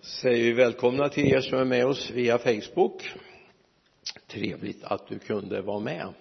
säger 0.00 0.44
vi 0.44 0.52
välkomna 0.52 1.08
till 1.08 1.32
er 1.32 1.40
som 1.40 1.58
är 1.58 1.64
med 1.64 1.86
oss 1.86 2.10
via 2.10 2.38
Facebook. 2.38 3.10
Trevligt 4.26 4.84
att 4.84 5.06
du 5.06 5.18
kunde 5.18 5.62
vara 5.62 5.80
med. 5.80 6.14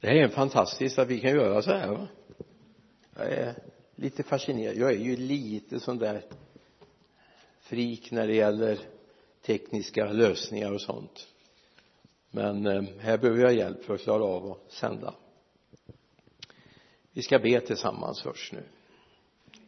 Det 0.00 0.06
här 0.06 0.16
är 0.16 0.28
fantastiskt 0.28 0.98
att 0.98 1.08
vi 1.08 1.20
kan 1.20 1.30
göra 1.30 1.62
så 1.62 1.70
här 1.70 1.88
va? 1.88 2.08
Jag 3.16 3.32
är 3.32 3.54
lite 3.94 4.22
fascinerad. 4.22 4.76
Jag 4.76 4.92
är 4.92 4.98
ju 4.98 5.16
lite 5.16 5.80
sån 5.80 5.98
där 5.98 6.22
frik 7.60 8.10
när 8.10 8.26
det 8.26 8.34
gäller 8.34 8.78
tekniska 9.42 10.12
lösningar 10.12 10.72
och 10.72 10.80
sånt. 10.80 11.28
Men 12.30 12.66
eh, 12.66 12.82
här 12.98 13.18
behöver 13.18 13.42
jag 13.42 13.54
hjälp 13.54 13.84
för 13.84 13.94
att 13.94 14.00
klara 14.00 14.24
av 14.24 14.50
att 14.50 14.72
sända. 14.72 15.14
Vi 17.12 17.22
ska 17.22 17.38
be 17.38 17.60
tillsammans 17.60 18.22
först 18.22 18.52
nu. 18.52 18.62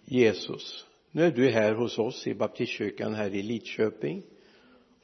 Jesus 0.04 0.86
nu 1.12 1.24
är 1.24 1.30
du 1.30 1.50
här 1.50 1.74
hos 1.74 1.98
oss 1.98 2.26
i 2.26 2.34
baptistkyrkan 2.34 3.14
här 3.14 3.34
i 3.34 3.42
Lidköping. 3.42 4.22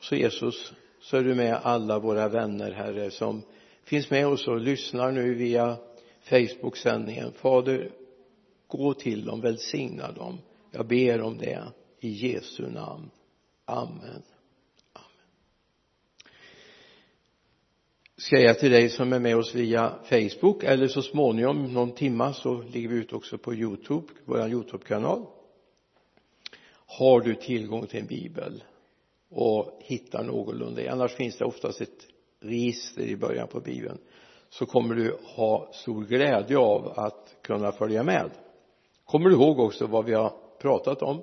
Så 0.01 0.17
Jesus 0.17 0.73
så 1.01 1.17
är 1.17 1.23
du 1.23 1.35
med 1.35 1.55
alla 1.63 1.99
våra 1.99 2.29
vänner 2.29 2.73
herre 2.73 3.11
som 3.11 3.43
finns 3.85 4.11
med 4.11 4.27
oss 4.27 4.49
och 4.49 4.61
lyssnar 4.61 5.13
nu 5.13 5.35
via 5.35 5.77
Facebook-sändningen. 6.23 7.33
Fader 7.33 7.91
gå 8.67 8.95
till 8.95 9.25
dem 9.25 9.41
välsigna 9.41 10.13
dem. 10.13 10.39
Jag 10.71 10.87
ber 10.87 11.21
om 11.21 11.39
det 11.39 11.63
i 12.01 12.09
Jesu 12.09 12.71
namn. 12.71 13.11
Amen. 13.65 13.93
Amen. 13.95 14.23
Ska 18.17 18.41
jag 18.41 18.59
till 18.59 18.71
dig 18.71 18.89
som 18.89 19.13
är 19.13 19.19
med 19.19 19.37
oss 19.37 19.55
via 19.55 19.95
Facebook 20.05 20.65
eller 20.65 20.89
så 20.89 21.03
småningom 21.03 21.73
någon 21.73 21.93
timma 21.93 22.33
så 22.33 22.63
ligger 22.63 22.89
vi 22.89 22.97
ut 22.97 23.13
också 23.13 23.39
på 23.39 23.55
Youtube 23.55 24.07
vår 24.25 24.49
Youtube-kanal 24.49 25.27
har 26.89 27.21
du 27.21 27.35
tillgång 27.35 27.87
till 27.87 28.01
en 28.01 28.07
bibel 28.07 28.65
och 29.29 29.79
hittar 29.81 30.25
någorlunda 30.25 30.93
annars 30.93 31.15
finns 31.15 31.37
det 31.37 31.45
oftast 31.45 31.81
ett 31.81 32.07
register 32.41 33.03
i 33.03 33.17
början 33.17 33.49
på 33.49 33.61
bibeln 33.61 33.99
så 34.49 34.67
kommer 34.67 34.95
du 34.95 35.19
ha 35.25 35.73
stor 35.73 36.05
glädje 36.05 36.59
av 36.59 36.99
att 36.99 37.37
kunna 37.43 37.73
följa 37.73 38.03
med. 38.03 38.31
Kommer 39.05 39.29
du 39.29 39.35
ihåg 39.35 39.59
också 39.61 39.87
vad 39.87 40.05
vi 40.05 40.15
har 40.15 40.33
pratat 40.59 41.03
om 41.03 41.23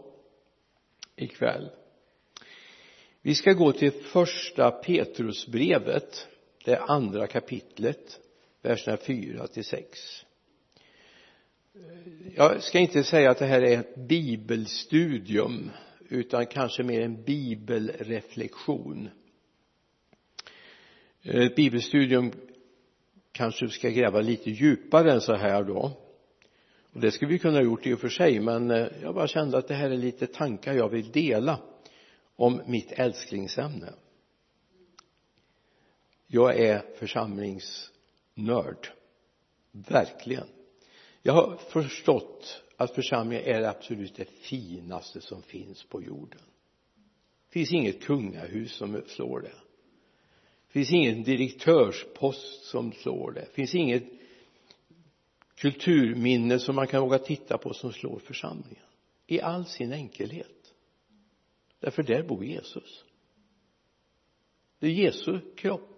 ikväll? 1.15 1.69
Vi 3.21 3.35
ska 3.35 3.53
gå 3.53 3.71
till 3.71 3.91
första 3.91 4.71
Petrusbrevet 4.71 6.27
det 6.65 6.77
andra 6.77 7.27
kapitlet 7.27 8.19
verserna 8.61 8.97
4 8.97 9.47
till 9.47 9.65
6 9.65 10.24
jag 12.35 12.63
ska 12.63 12.79
inte 12.79 13.03
säga 13.03 13.31
att 13.31 13.39
det 13.39 13.45
här 13.45 13.61
är 13.61 13.79
ett 13.79 13.95
bibelstudium 13.95 15.71
utan 16.09 16.45
kanske 16.45 16.83
mer 16.83 17.01
en 17.01 17.23
bibelreflektion. 17.23 19.09
Ett 21.23 21.55
bibelstudium 21.55 22.31
kanske 23.31 23.69
ska 23.69 23.89
gräva 23.89 24.21
lite 24.21 24.49
djupare 24.49 25.11
än 25.11 25.21
så 25.21 25.35
här 25.35 25.63
då. 25.63 25.91
Och 26.93 27.01
det 27.01 27.11
skulle 27.11 27.31
vi 27.31 27.39
kunna 27.39 27.57
ha 27.57 27.63
gjort 27.63 27.85
i 27.85 27.93
och 27.93 27.99
för 27.99 28.09
sig 28.09 28.39
men 28.39 28.71
eh, 28.71 28.87
jag 29.01 29.15
bara 29.15 29.27
kände 29.27 29.57
att 29.57 29.67
det 29.67 29.73
här 29.73 29.89
är 29.89 29.97
lite 29.97 30.27
tankar 30.27 30.73
jag 30.73 30.89
vill 30.89 31.11
dela 31.11 31.59
om 32.35 32.61
mitt 32.65 32.91
älsklingsämne. 32.91 33.93
Jag 36.27 36.59
är 36.59 36.81
församlingsnörd. 36.99 38.87
Verkligen 39.71 40.47
jag 41.27 41.33
har 41.33 41.57
förstått 41.57 42.63
att 42.77 42.95
församlingen 42.95 43.45
är 43.45 43.61
absolut 43.61 44.15
det 44.15 44.29
finaste 44.29 45.21
som 45.21 45.41
finns 45.41 45.83
på 45.83 46.03
jorden. 46.03 46.41
Det 47.47 47.53
finns 47.53 47.71
inget 47.71 48.03
kungahus 48.03 48.73
som 48.73 49.01
slår 49.07 49.39
det. 49.39 49.53
Det 50.67 50.73
finns 50.73 50.91
ingen 50.91 51.23
direktörspost 51.23 52.63
som 52.63 52.91
slår 52.91 53.31
det. 53.31 53.39
Det 53.39 53.53
finns 53.53 53.75
inget 53.75 54.03
kulturminne 55.55 56.59
som 56.59 56.75
man 56.75 56.87
kan 56.87 57.01
våga 57.01 57.19
titta 57.19 57.57
på 57.57 57.73
som 57.73 57.93
slår 57.93 58.19
församlingen. 58.19 58.85
I 59.27 59.41
all 59.41 59.65
sin 59.65 59.93
enkelhet. 59.93 60.73
Därför 61.79 62.03
där 62.03 62.23
bor 62.23 62.45
Jesus. 62.45 63.03
Det 64.79 64.87
är 64.87 64.91
Jesu 64.91 65.39
kropp 65.55 65.94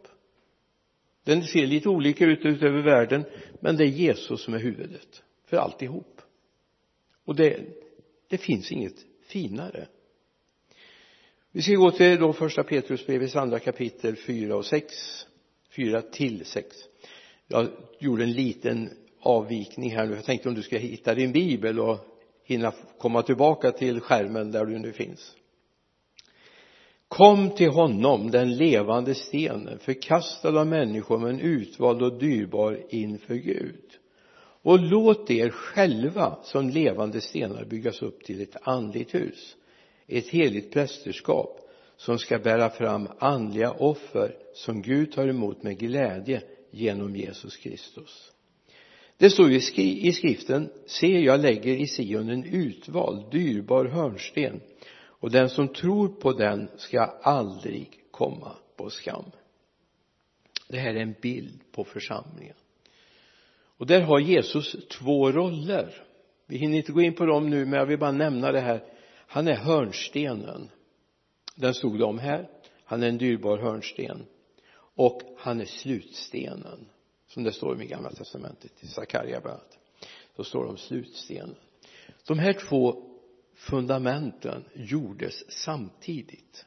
den 1.27 1.43
ser 1.43 1.67
lite 1.67 1.89
olika 1.89 2.25
ut 2.25 2.45
utöver 2.45 2.81
världen 2.81 3.23
men 3.59 3.77
det 3.77 3.83
är 3.83 3.87
Jesus 3.87 4.41
som 4.41 4.53
är 4.53 4.59
huvudet 4.59 5.23
för 5.45 5.57
alltihop. 5.57 6.21
Och 7.25 7.35
det, 7.35 7.59
det 8.29 8.37
finns 8.37 8.71
inget 8.71 8.95
finare. 9.27 9.87
Vi 11.51 11.61
ska 11.61 11.73
gå 11.73 11.91
till 11.91 12.19
då 12.19 12.33
första 12.33 12.63
Petrusbrevets 12.63 13.35
andra 13.35 13.59
kapitel 13.59 14.15
4 14.15 14.55
och 14.55 14.65
6 14.65 14.93
4 15.69 16.01
till 16.01 16.45
6 16.45 16.75
jag 17.47 17.67
gjorde 17.99 18.23
en 18.23 18.31
liten 18.31 18.89
avvikning 19.19 19.95
här 19.95 20.05
nu. 20.05 20.15
Jag 20.15 20.25
tänkte 20.25 20.49
om 20.49 20.55
du 20.55 20.61
ska 20.61 20.77
hitta 20.77 21.15
din 21.15 21.31
bibel 21.31 21.79
och 21.79 21.97
hinna 22.43 22.73
komma 22.97 23.21
tillbaka 23.21 23.71
till 23.71 23.99
skärmen 24.01 24.51
där 24.51 24.65
du 24.65 24.79
nu 24.79 24.93
finns 24.93 25.35
kom 27.07 27.49
till 27.49 27.69
honom 27.69 28.31
den 28.31 28.57
levande 28.57 29.15
stenen 29.15 29.79
förkastad 29.79 30.59
av 30.59 30.67
människor 30.67 31.17
men 31.17 31.39
utvald 31.39 32.01
och 32.01 32.19
dyrbar 32.19 32.79
inför 32.89 33.35
Gud. 33.35 33.85
Och 34.61 34.79
låt 34.79 35.31
er 35.31 35.49
själva 35.49 36.37
som 36.43 36.69
levande 36.69 37.21
stenar 37.21 37.65
byggas 37.65 38.01
upp 38.01 38.23
till 38.23 38.41
ett 38.41 38.57
andligt 38.61 39.15
hus 39.15 39.55
ett 40.07 40.27
heligt 40.27 40.73
prästerskap 40.73 41.59
som 41.97 42.19
ska 42.19 42.39
bära 42.39 42.69
fram 42.69 43.07
andliga 43.19 43.71
offer 43.71 44.35
som 44.53 44.81
Gud 44.81 45.11
tar 45.11 45.27
emot 45.27 45.63
med 45.63 45.79
glädje 45.79 46.41
genom 46.71 47.15
Jesus 47.15 47.57
Kristus. 47.57 48.31
Det 49.17 49.29
står 49.29 49.49
ju 49.49 49.57
i 49.81 50.11
skriften 50.13 50.69
se 50.85 51.19
jag 51.19 51.39
lägger 51.39 51.75
i 51.75 51.87
Sion 51.87 52.29
en 52.29 52.43
utvald 52.43 53.31
dyrbar 53.31 53.85
hörnsten 53.85 54.61
och 55.19 55.31
den 55.31 55.49
som 55.49 55.67
tror 55.67 56.07
på 56.07 56.33
den 56.33 56.69
ska 56.77 57.01
aldrig 57.21 58.03
komma 58.11 58.55
på 58.75 58.89
skam. 58.89 59.31
Det 60.67 60.77
här 60.77 60.95
är 60.95 61.01
en 61.01 61.15
bild 61.21 61.71
på 61.71 61.83
församlingen. 61.83 62.55
Och 63.77 63.87
där 63.87 64.01
har 64.01 64.19
Jesus 64.19 64.75
två 64.89 65.31
roller. 65.31 66.03
Vi 66.45 66.57
hinner 66.57 66.77
inte 66.77 66.91
gå 66.91 67.01
in 67.01 67.15
på 67.15 67.25
dem 67.25 67.49
nu 67.49 67.65
men 67.65 67.79
jag 67.79 67.85
vill 67.85 67.99
bara 67.99 68.11
nämna 68.11 68.51
det 68.51 68.59
här. 68.59 68.83
Han 69.27 69.47
är 69.47 69.55
hörnstenen. 69.55 70.69
Den 71.55 71.73
stod 71.73 71.99
det 71.99 72.05
om 72.05 72.19
här. 72.19 72.49
Han 72.83 73.03
är 73.03 73.07
en 73.07 73.17
dyrbar 73.17 73.57
hörnsten. 73.57 74.25
Och 74.95 75.21
han 75.37 75.61
är 75.61 75.65
slutstenen 75.65 76.89
som 77.27 77.43
det 77.43 77.51
står 77.51 77.81
i 77.81 77.85
gamla 77.85 78.11
testamentet 78.11 78.71
i 78.83 78.87
Sakarja 78.87 79.39
bland 79.39 79.53
annat. 79.53 79.77
Då 80.35 80.43
står 80.43 80.63
det 80.63 80.69
om 80.69 80.77
slutstenen. 80.77 81.55
De 82.27 82.39
här 82.39 82.53
två 82.53 83.06
fundamenten 83.57 84.63
gjordes 84.73 85.51
samtidigt. 85.51 86.65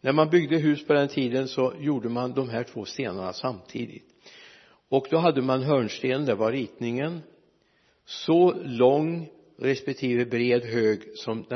När 0.00 0.12
man 0.12 0.30
byggde 0.30 0.56
hus 0.56 0.86
på 0.86 0.92
den 0.92 1.08
tiden 1.08 1.48
så 1.48 1.74
gjorde 1.78 2.08
man 2.08 2.32
de 2.32 2.48
här 2.48 2.64
två 2.64 2.84
stenarna 2.84 3.32
samtidigt. 3.32 4.04
Och 4.88 5.06
då 5.10 5.16
hade 5.16 5.42
man 5.42 5.62
hörnsten, 5.62 6.24
det 6.24 6.34
var 6.34 6.52
ritningen 6.52 7.20
så 8.04 8.52
lång 8.52 9.28
respektive 9.58 10.24
bred 10.24 10.64
hög 10.64 11.18
som 11.18 11.46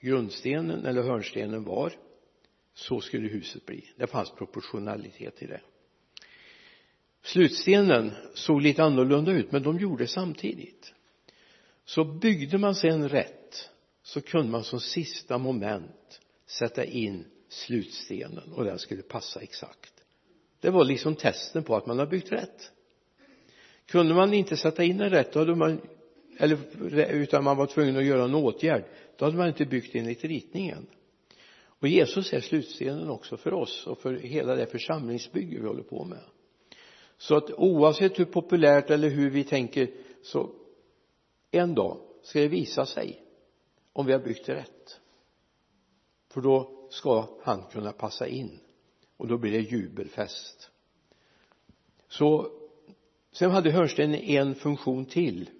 grundstenen 0.00 0.86
eller 0.86 1.02
hörnstenen 1.02 1.64
var 1.64 1.92
så 2.74 3.00
skulle 3.00 3.28
huset 3.28 3.66
bli. 3.66 3.84
Det 3.96 4.06
fanns 4.06 4.30
proportionalitet 4.30 5.42
i 5.42 5.46
det. 5.46 5.60
Slutstenen 7.22 8.12
såg 8.34 8.62
lite 8.62 8.82
annorlunda 8.82 9.32
ut 9.32 9.52
men 9.52 9.62
de 9.62 9.78
gjorde 9.78 10.06
samtidigt. 10.06 10.94
Så 11.84 12.04
byggde 12.04 12.58
man 12.58 12.74
sen 12.74 13.08
rätt 13.08 13.69
så 14.10 14.20
kunde 14.20 14.52
man 14.52 14.64
som 14.64 14.80
sista 14.80 15.38
moment 15.38 16.20
sätta 16.46 16.84
in 16.84 17.24
slutstenen 17.48 18.52
och 18.52 18.64
den 18.64 18.78
skulle 18.78 19.02
passa 19.02 19.40
exakt. 19.40 19.92
Det 20.60 20.70
var 20.70 20.84
liksom 20.84 21.14
testen 21.14 21.64
på 21.64 21.76
att 21.76 21.86
man 21.86 21.98
har 21.98 22.06
byggt 22.06 22.32
rätt. 22.32 22.72
Kunde 23.86 24.14
man 24.14 24.34
inte 24.34 24.56
sätta 24.56 24.84
in 24.84 24.96
den 24.96 25.10
rätt 25.10 25.32
då 25.32 25.38
hade 25.38 25.54
man 25.54 25.80
eller 26.38 26.58
utan 27.12 27.44
man 27.44 27.56
var 27.56 27.66
tvungen 27.66 27.96
att 27.96 28.04
göra 28.04 28.24
en 28.24 28.34
åtgärd 28.34 28.84
då 29.16 29.24
hade 29.24 29.36
man 29.36 29.48
inte 29.48 29.64
byggt 29.64 29.94
enligt 29.94 30.24
ritningen. 30.24 30.86
Och 31.64 31.88
Jesus 31.88 32.32
är 32.32 32.40
slutstenen 32.40 33.10
också 33.10 33.36
för 33.36 33.52
oss 33.52 33.86
och 33.86 33.98
för 33.98 34.14
hela 34.14 34.54
det 34.54 34.66
församlingsbygge 34.66 35.60
vi 35.60 35.66
håller 35.66 35.82
på 35.82 36.04
med. 36.04 36.24
Så 37.18 37.36
att 37.36 37.50
oavsett 37.50 38.18
hur 38.18 38.24
populärt 38.24 38.90
eller 38.90 39.08
hur 39.08 39.30
vi 39.30 39.44
tänker 39.44 39.90
så 40.22 40.52
en 41.50 41.74
dag 41.74 42.00
ska 42.22 42.40
det 42.40 42.48
visa 42.48 42.86
sig 42.86 43.26
om 43.92 44.06
vi 44.06 44.12
har 44.12 44.20
byggt 44.20 44.48
rätt. 44.48 45.00
För 46.28 46.40
då 46.40 46.86
ska 46.90 47.28
han 47.42 47.62
kunna 47.62 47.92
passa 47.92 48.26
in. 48.26 48.60
Och 49.16 49.28
då 49.28 49.38
blir 49.38 49.52
det 49.52 49.58
jubelfest. 49.58 50.70
Så 52.08 52.52
sen 53.32 53.50
hade 53.50 53.70
hörnstenen 53.70 54.20
en 54.20 54.54
funktion 54.54 55.06
till. 55.06 55.50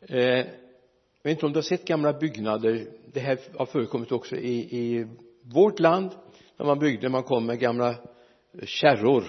Eh, 0.00 0.18
jag 0.18 1.30
vet 1.30 1.30
inte 1.30 1.46
om 1.46 1.52
du 1.52 1.56
har 1.56 1.62
sett 1.62 1.84
gamla 1.84 2.12
byggnader. 2.12 2.86
Det 3.12 3.20
här 3.20 3.38
har 3.58 3.66
förekommit 3.66 4.12
också 4.12 4.36
i, 4.36 4.78
i 4.78 5.06
vårt 5.42 5.80
land 5.80 6.10
när 6.56 6.66
man 6.66 6.78
byggde 6.78 7.08
man 7.08 7.22
kom 7.22 7.46
med 7.46 7.58
gamla 7.58 7.94
kärror 8.62 9.24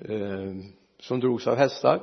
eh, 0.00 0.54
som 1.00 1.20
drogs 1.20 1.46
av 1.46 1.56
hästar. 1.56 2.02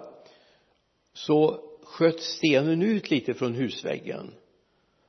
Så 1.13 1.69
sköt 1.85 2.19
stenen 2.19 2.81
ut 2.81 3.11
lite 3.11 3.33
från 3.33 3.53
husväggen 3.53 4.33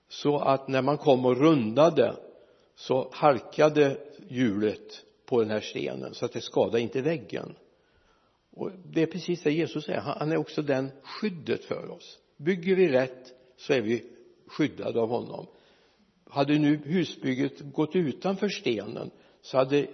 så 0.09 0.39
att 0.39 0.69
när 0.69 0.83
man 0.83 0.99
kom 0.99 1.27
och 1.27 1.37
rundade 1.37 2.17
så 2.75 3.09
halkade 3.13 3.97
hjulet 4.29 5.05
på 5.27 5.41
den 5.41 5.51
här 5.51 5.61
stenen 5.61 6.15
så 6.15 6.25
att 6.25 6.33
det 6.33 6.41
skadade 6.41 6.81
inte 6.81 7.03
väggen. 7.03 7.55
Och 8.51 8.71
det 8.85 9.03
är 9.03 9.07
precis 9.07 9.43
det 9.43 9.53
Jesus 9.53 9.89
är 9.89 10.01
han 10.01 10.33
är 10.33 10.37
också 10.37 10.63
den 10.63 10.91
skyddet 11.03 11.65
för 11.65 11.91
oss. 11.91 12.19
Bygger 12.37 12.77
vi 12.77 12.89
rätt 12.89 13.33
så 13.57 13.73
är 13.73 13.81
vi 13.81 14.05
skyddade 14.47 15.01
av 15.01 15.09
honom. 15.09 15.47
Hade 16.31 16.59
nu 16.59 16.77
husbygget 16.77 17.61
gått 17.61 17.97
utanför 17.97 18.49
stenen 18.49 19.11
så 19.43 19.57
hade 19.57 19.87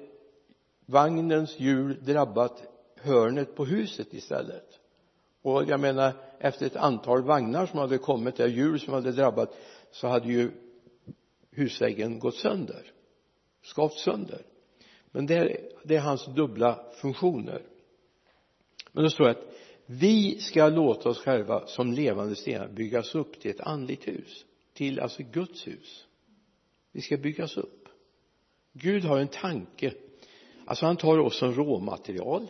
vagnens 0.86 1.60
hjul 1.60 2.04
drabbat 2.04 2.62
hörnet 2.96 3.54
på 3.54 3.64
huset 3.64 4.14
istället 4.14 4.79
och 5.42 5.64
jag 5.64 5.80
menar 5.80 6.12
efter 6.38 6.66
ett 6.66 6.76
antal 6.76 7.22
vagnar 7.22 7.66
som 7.66 7.78
hade 7.78 7.98
kommit 7.98 8.36
där 8.36 8.48
hjul 8.48 8.80
som 8.80 8.94
hade 8.94 9.12
drabbat 9.12 9.56
så 9.90 10.08
hade 10.08 10.28
ju 10.28 10.50
husväggen 11.50 12.18
gått 12.18 12.34
sönder 12.34 12.92
skavt 13.62 13.98
sönder. 13.98 14.42
Men 15.10 15.26
det 15.26 15.34
är, 15.34 15.56
det 15.84 15.96
är 15.96 16.00
hans 16.00 16.26
dubbla 16.26 16.84
funktioner. 17.00 17.62
Men 18.92 19.04
då 19.04 19.10
står 19.10 19.24
det 19.24 19.30
att 19.30 19.56
vi 19.86 20.40
ska 20.40 20.68
låta 20.68 21.08
oss 21.08 21.18
själva 21.18 21.66
som 21.66 21.92
levande 21.92 22.36
stenar 22.36 22.68
byggas 22.68 23.14
upp 23.14 23.40
till 23.40 23.50
ett 23.50 23.60
andligt 23.60 24.08
hus 24.08 24.44
till 24.72 25.00
alltså 25.00 25.22
Guds 25.22 25.66
hus. 25.66 26.06
Vi 26.92 27.00
ska 27.00 27.16
byggas 27.16 27.56
upp. 27.56 27.88
Gud 28.72 29.04
har 29.04 29.18
en 29.18 29.28
tanke. 29.28 29.94
Alltså 30.66 30.86
han 30.86 30.96
tar 30.96 31.18
oss 31.18 31.38
som 31.38 31.52
råmaterial 31.52 32.48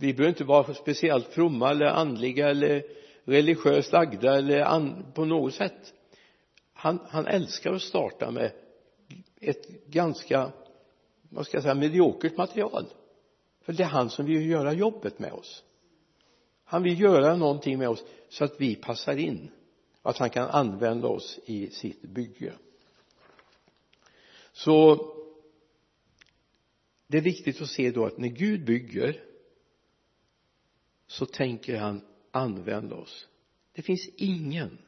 vi 0.00 0.14
behöver 0.14 0.28
inte 0.28 0.44
vara 0.44 0.74
speciellt 0.74 1.26
fromma 1.26 1.70
eller 1.70 1.86
andliga 1.86 2.50
eller 2.50 2.84
religiöst 3.24 3.92
lagda 3.92 4.38
eller 4.38 4.60
an, 4.60 5.12
på 5.14 5.24
något 5.24 5.54
sätt. 5.54 5.94
Han, 6.72 6.98
han 7.08 7.26
älskar 7.26 7.72
att 7.72 7.82
starta 7.82 8.30
med 8.30 8.52
ett 9.40 9.68
ganska 9.86 10.52
vad 11.28 11.46
ska 11.46 11.56
jag 11.56 11.62
säga 11.62 11.74
mediokert 11.74 12.36
material. 12.36 12.86
För 13.60 13.72
det 13.72 13.82
är 13.82 13.86
han 13.86 14.10
som 14.10 14.26
vill 14.26 14.50
göra 14.50 14.72
jobbet 14.72 15.18
med 15.18 15.32
oss. 15.32 15.64
Han 16.64 16.82
vill 16.82 17.00
göra 17.00 17.36
någonting 17.36 17.78
med 17.78 17.88
oss 17.88 18.04
så 18.28 18.44
att 18.44 18.60
vi 18.60 18.74
passar 18.74 19.16
in 19.16 19.50
att 20.02 20.18
han 20.18 20.30
kan 20.30 20.48
använda 20.48 21.08
oss 21.08 21.38
i 21.46 21.70
sitt 21.70 22.02
bygge. 22.02 22.52
Så 24.52 25.06
det 27.06 27.18
är 27.18 27.22
viktigt 27.22 27.62
att 27.62 27.68
se 27.68 27.90
då 27.90 28.06
att 28.06 28.18
när 28.18 28.28
Gud 28.28 28.64
bygger 28.64 29.29
så 31.10 31.26
tänker 31.26 31.76
han 31.76 32.00
använda 32.30 32.96
oss. 32.96 33.28
Det 33.72 33.82
finns 33.82 34.08
ingen 34.16 34.78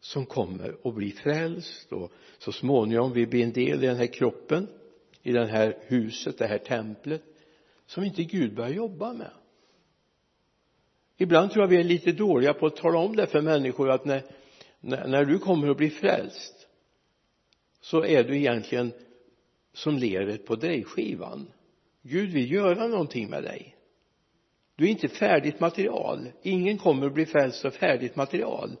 som 0.00 0.26
kommer 0.26 0.76
att 0.84 0.94
bli 0.94 1.12
frälst 1.12 1.92
och 1.92 2.12
så 2.38 2.52
småningom 2.52 3.12
vi 3.12 3.26
blir 3.26 3.44
en 3.44 3.52
del 3.52 3.84
i 3.84 3.86
den 3.86 3.96
här 3.96 4.06
kroppen 4.06 4.68
i 5.22 5.32
det 5.32 5.46
här 5.46 5.78
huset, 5.86 6.38
det 6.38 6.46
här 6.46 6.58
templet 6.58 7.22
som 7.86 8.04
inte 8.04 8.24
Gud 8.24 8.54
börjar 8.54 8.70
jobba 8.70 9.12
med. 9.12 9.30
Ibland 11.16 11.50
tror 11.50 11.62
jag 11.62 11.68
vi 11.68 11.80
är 11.80 11.84
lite 11.84 12.12
dåliga 12.12 12.54
på 12.54 12.66
att 12.66 12.76
tala 12.76 12.98
om 12.98 13.16
det 13.16 13.26
för 13.26 13.40
människor 13.40 13.90
att 13.90 14.04
när, 14.04 14.22
när, 14.80 15.08
när 15.08 15.24
du 15.24 15.38
kommer 15.38 15.68
att 15.68 15.76
bli 15.76 15.90
frälst 15.90 16.68
så 17.80 18.04
är 18.04 18.24
du 18.24 18.36
egentligen 18.36 18.92
som 19.72 19.98
leret 19.98 20.46
på 20.46 20.56
drejskivan 20.56 21.52
Gud 22.02 22.30
vill 22.30 22.52
göra 22.52 22.86
någonting 22.86 23.30
med 23.30 23.42
dig 23.42 23.76
du 24.80 24.86
är 24.86 24.90
inte 24.90 25.08
färdigt 25.08 25.60
material. 25.60 26.28
Ingen 26.42 26.78
kommer 26.78 27.06
att 27.06 27.14
bli 27.14 27.26
frälst 27.26 27.64
av 27.64 27.70
färdigt 27.70 28.16
material. 28.16 28.76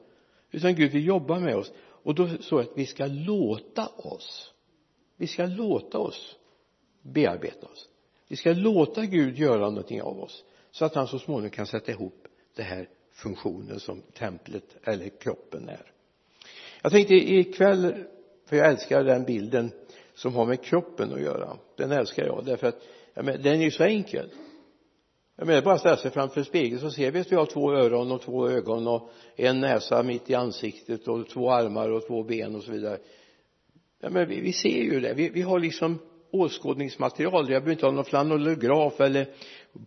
Utan 0.50 0.74
Gud 0.74 0.92
vill 0.92 1.06
jobba 1.06 1.38
med 1.40 1.56
oss. 1.56 1.72
Och 1.80 2.14
då 2.14 2.28
så 2.40 2.58
att 2.58 2.70
vi 2.76 2.86
ska 2.86 3.06
låta 3.06 3.86
oss. 3.86 4.52
Vi 5.16 5.26
ska 5.26 5.46
låta 5.46 5.98
oss 5.98 6.36
bearbeta 7.02 7.66
oss. 7.66 7.88
Vi 8.28 8.36
ska 8.36 8.52
låta 8.52 9.06
Gud 9.06 9.38
göra 9.38 9.70
någonting 9.70 10.02
av 10.02 10.20
oss. 10.20 10.44
Så 10.70 10.84
att 10.84 10.94
han 10.94 11.06
så 11.06 11.18
småningom 11.18 11.50
kan 11.50 11.66
sätta 11.66 11.92
ihop 11.92 12.28
det 12.56 12.62
här 12.62 12.88
funktionen 13.12 13.80
som 13.80 14.02
templet 14.02 14.76
eller 14.84 15.08
kroppen 15.08 15.68
är. 15.68 15.92
Jag 16.82 16.92
tänkte 16.92 17.14
ikväll 17.14 18.04
för 18.46 18.56
jag 18.56 18.68
älskar 18.68 19.04
den 19.04 19.24
bilden 19.24 19.70
som 20.14 20.34
har 20.34 20.46
med 20.46 20.62
kroppen 20.62 21.12
att 21.12 21.20
göra. 21.20 21.56
Den 21.76 21.92
älskar 21.92 22.26
jag 22.26 22.44
därför 22.44 22.66
att 22.66 22.82
ja, 23.14 23.22
men, 23.22 23.42
den 23.42 23.60
är 23.60 23.64
ju 23.64 23.70
så 23.70 23.84
enkel 23.84 24.30
jag 25.40 25.46
menar 25.46 25.62
bara 25.62 25.78
ställa 25.78 25.96
sig 25.96 26.10
framför 26.10 26.42
spegeln 26.42 26.80
så 26.80 26.90
ser 26.90 27.10
vi 27.10 27.20
att 27.20 27.32
vi 27.32 27.36
har 27.36 27.46
två 27.46 27.72
öron 27.72 28.12
och 28.12 28.22
två 28.22 28.48
ögon 28.48 28.88
och 28.88 29.10
en 29.36 29.60
näsa 29.60 30.02
mitt 30.02 30.30
i 30.30 30.34
ansiktet 30.34 31.08
och 31.08 31.28
två 31.28 31.50
armar 31.50 31.90
och 31.90 32.06
två 32.06 32.22
ben 32.22 32.56
och 32.56 32.62
så 32.62 32.72
vidare. 32.72 32.98
Ja, 34.00 34.10
men 34.10 34.28
vi, 34.28 34.40
vi 34.40 34.52
ser 34.52 34.82
ju 34.82 35.00
det. 35.00 35.14
Vi, 35.14 35.28
vi 35.28 35.42
har 35.42 35.58
liksom 35.58 35.98
åskådningsmaterial. 36.30 37.34
Jag 37.34 37.62
behöver 37.62 37.72
inte 37.72 37.86
ha 37.86 37.92
någon 37.92 38.04
flanellograf 38.04 39.00
eller 39.00 39.34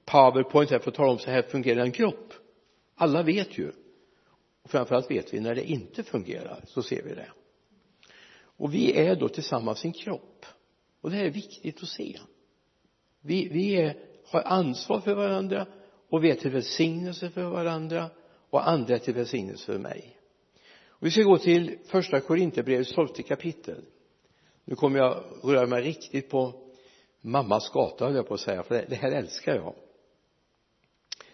powerpoint 0.05 0.71
här 0.71 0.79
för 0.79 0.91
att 0.91 0.95
tala 0.95 1.11
om 1.11 1.19
så 1.19 1.31
här 1.31 1.41
fungerar 1.41 1.81
en 1.81 1.91
kropp. 1.91 2.33
Alla 2.95 3.23
vet 3.23 3.57
ju. 3.57 3.71
Och 4.63 4.69
framförallt 4.69 5.11
vet 5.11 5.33
vi 5.33 5.39
när 5.39 5.55
det 5.55 5.71
inte 5.71 6.03
fungerar 6.03 6.63
så 6.67 6.83
ser 6.83 7.03
vi 7.03 7.13
det. 7.13 7.27
Och 8.57 8.73
vi 8.73 8.97
är 8.97 9.15
då 9.15 9.29
tillsammans 9.29 9.85
en 9.85 9.93
kropp. 9.93 10.45
Och 11.01 11.09
det 11.09 11.15
här 11.15 11.25
är 11.25 11.31
viktigt 11.31 11.83
att 11.83 11.89
se. 11.89 12.19
Vi, 13.21 13.47
vi 13.47 13.75
är, 13.75 14.12
har 14.33 14.41
ansvar 14.41 14.99
för 14.99 15.13
varandra 15.15 15.65
och 16.09 16.23
vi 16.23 16.31
är 16.31 16.35
till 16.35 16.51
välsignelse 16.51 17.29
för 17.29 17.43
varandra 17.43 18.09
och 18.49 18.69
andra 18.69 18.95
är 18.95 18.99
till 18.99 19.13
välsignelse 19.13 19.65
för 19.65 19.79
mig. 19.79 20.17
Och 20.87 21.05
vi 21.05 21.11
ska 21.11 21.21
gå 21.21 21.37
till 21.37 21.77
första 21.85 22.19
Korinthierbrevets 22.19 22.93
tolfte 22.93 23.23
kapitel. 23.23 23.81
Nu 24.65 24.75
kommer 24.75 24.99
jag 24.99 25.23
röra 25.43 25.67
mig 25.67 25.81
riktigt 25.81 26.29
på 26.29 26.53
mammas 27.21 27.69
gata 27.69 28.05
höll 28.05 28.15
jag 28.15 28.27
på 28.27 28.33
att 28.33 28.39
säga 28.39 28.63
för 28.63 28.85
det 28.89 28.95
här 28.95 29.11
älskar 29.11 29.55
jag. 29.55 29.73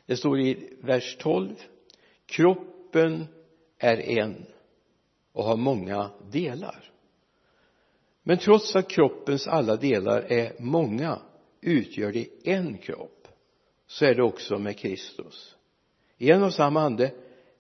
Det 0.06 0.18
står 0.18 0.40
i 0.40 0.78
vers 0.81 1.18
12 1.19 1.56
kroppen 2.25 3.28
är 3.78 3.98
en 3.98 4.46
och 5.31 5.44
har 5.44 5.57
många 5.57 6.10
delar. 6.31 6.92
Men 8.24 8.38
trots 8.38 8.75
att 8.75 8.89
kroppens 8.89 9.48
alla 9.48 9.75
delar 9.75 10.22
är 10.22 10.53
många 10.60 11.20
utgör 11.62 12.12
de 12.12 12.30
en 12.44 12.78
kropp 12.78 13.28
så 13.88 14.06
är 14.06 14.16
det 14.16 14.24
också 14.24 14.60
med 14.60 14.78
Kristus. 14.78 15.56
I 16.18 16.32
en 16.32 16.44
och 16.44 16.54
samma 16.54 16.82
ande 16.82 17.12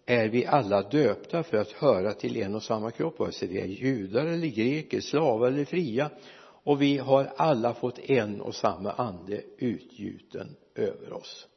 är 0.05 0.29
vi 0.29 0.45
alla 0.45 0.81
döpta 0.81 1.43
för 1.43 1.57
att 1.57 1.71
höra 1.71 2.13
till 2.13 2.37
en 2.37 2.55
och 2.55 2.63
samma 2.63 2.91
kropp 2.91 3.19
vare 3.19 3.31
sig 3.31 3.47
vi 3.47 3.61
är 3.61 3.65
judar 3.65 4.25
eller 4.25 4.47
greker, 4.47 5.01
slavar 5.01 5.47
eller 5.47 5.65
fria 5.65 6.11
och 6.41 6.81
vi 6.81 6.97
har 6.97 7.33
alla 7.35 7.73
fått 7.73 7.99
en 7.99 8.41
och 8.41 8.55
samma 8.55 8.91
ande 8.91 9.41
utgjuten 9.57 10.55
över 10.75 11.13
oss. 11.13 11.47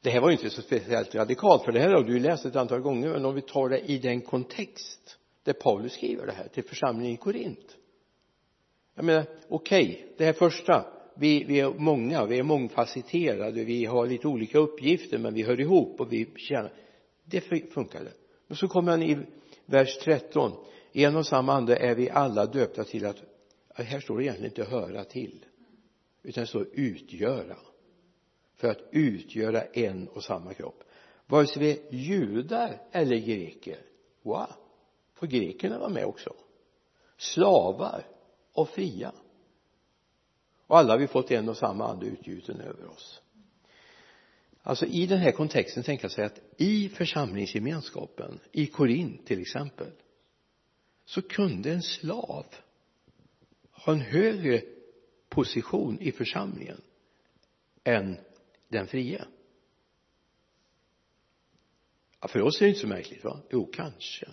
Det 0.00 0.10
här 0.10 0.20
var 0.20 0.30
ju 0.30 0.36
inte 0.36 0.50
så 0.50 0.62
speciellt 0.62 1.14
radikalt 1.14 1.64
för 1.64 1.72
det 1.72 1.80
här 1.80 1.92
har 1.92 2.02
du 2.02 2.12
ju 2.12 2.20
läst 2.20 2.44
ett 2.44 2.56
antal 2.56 2.80
gånger 2.80 3.08
men 3.08 3.24
om 3.24 3.34
vi 3.34 3.40
tar 3.40 3.68
det 3.68 3.78
i 3.78 3.98
den 3.98 4.20
kontext 4.20 5.18
där 5.42 5.52
Paulus 5.52 5.92
skriver 5.92 6.26
det 6.26 6.32
här 6.32 6.48
till 6.48 6.64
församlingen 6.64 7.14
i 7.14 7.16
Korint 7.16 7.76
jag 8.94 9.04
menar 9.04 9.26
okej 9.48 9.84
okay, 9.84 10.04
det 10.16 10.24
här 10.24 10.32
första 10.32 10.86
vi, 11.14 11.44
vi 11.44 11.60
är 11.60 11.70
många, 11.70 12.26
vi 12.26 12.38
är 12.38 12.42
mångfacetterade, 12.42 13.64
vi 13.64 13.84
har 13.84 14.06
lite 14.06 14.28
olika 14.28 14.58
uppgifter 14.58 15.18
men 15.18 15.34
vi 15.34 15.42
hör 15.42 15.60
ihop 15.60 16.00
och 16.00 16.12
vi 16.12 16.26
tjänar. 16.36 16.72
Det 17.24 17.40
funkade. 17.72 18.12
Men 18.46 18.56
så 18.56 18.68
kommer 18.68 18.90
han 18.90 19.02
i 19.02 19.18
vers 19.66 19.98
13 19.98 20.52
i 20.92 21.04
en 21.04 21.16
och 21.16 21.26
samma 21.26 21.52
ande 21.52 21.76
är 21.76 21.94
vi 21.94 22.10
alla 22.10 22.46
döpta 22.46 22.84
till 22.84 23.06
att 23.06 23.16
här 23.74 24.00
står 24.00 24.18
det 24.18 24.24
egentligen 24.24 24.50
inte 24.50 24.64
höra 24.64 25.04
till 25.04 25.44
utan 26.22 26.42
det 26.42 26.46
står 26.46 26.68
utgöra. 26.72 27.56
För 28.56 28.68
att 28.68 28.82
utgöra 28.90 29.62
en 29.62 30.08
och 30.08 30.24
samma 30.24 30.54
kropp. 30.54 30.84
Vare 31.26 31.46
sig 31.46 31.62
vi 31.62 31.70
är 31.70 31.94
judar 31.94 32.82
eller 32.92 33.16
greker. 33.16 33.78
Wow! 34.22 34.46
Får 35.14 35.26
grekerna 35.26 35.78
vara 35.78 35.88
med 35.88 36.04
också? 36.04 36.34
Slavar? 37.16 38.06
Och 38.52 38.68
fria. 38.68 39.12
Och 40.66 40.78
alla 40.78 40.92
har 40.92 40.98
vi 40.98 41.06
fått 41.06 41.30
en 41.30 41.48
och 41.48 41.56
samma 41.56 41.88
ande 41.88 42.06
utgjuten 42.06 42.60
över 42.60 42.86
oss. 42.86 43.22
Alltså 44.62 44.86
i 44.86 45.06
den 45.06 45.18
här 45.18 45.32
kontexten 45.32 45.82
tänka 45.82 46.08
sig 46.08 46.24
att 46.24 46.40
i 46.56 46.88
församlingsgemenskapen 46.88 48.40
i 48.52 48.66
Korint 48.66 49.26
till 49.26 49.40
exempel 49.40 49.90
så 51.04 51.22
kunde 51.22 51.72
en 51.72 51.82
slav 51.82 52.46
ha 53.70 53.92
en 53.92 54.00
högre 54.00 54.62
position 55.28 55.98
i 56.00 56.12
församlingen 56.12 56.80
än 57.84 58.16
den 58.68 58.86
frie. 58.86 59.24
Ja, 62.20 62.28
för 62.28 62.42
oss 62.42 62.60
är 62.60 62.64
det 62.64 62.68
inte 62.68 62.80
så 62.80 62.88
märkligt 62.88 63.24
va? 63.24 63.40
Jo 63.50 63.70
kanske 63.72 64.28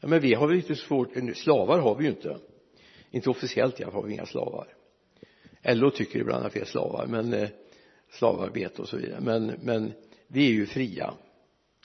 ja, 0.00 0.08
men 0.08 0.20
vi 0.20 0.34
har 0.34 0.46
väl 0.46 0.56
lite 0.56 0.74
svårt 0.74 1.08
slavar 1.34 1.78
har 1.78 1.94
vi 1.94 2.04
ju 2.04 2.10
inte. 2.10 2.38
Inte 3.10 3.30
officiellt 3.30 3.80
i 3.80 3.82
alla 3.82 3.92
fall 3.92 4.02
har 4.02 4.08
vi 4.08 4.14
inga 4.14 4.26
slavar. 4.26 4.74
LO 5.62 5.90
tycker 5.90 6.18
ibland 6.18 6.46
att 6.46 6.56
vi 6.56 6.60
är 6.60 6.64
slavar 6.64 7.06
men 7.06 7.32
eh, 7.32 7.48
slavarbete 8.10 8.82
och 8.82 8.88
så 8.88 8.96
vidare. 8.96 9.20
Men, 9.20 9.46
men 9.46 9.92
vi 10.26 10.46
är 10.46 10.52
ju 10.52 10.66
fria. 10.66 11.14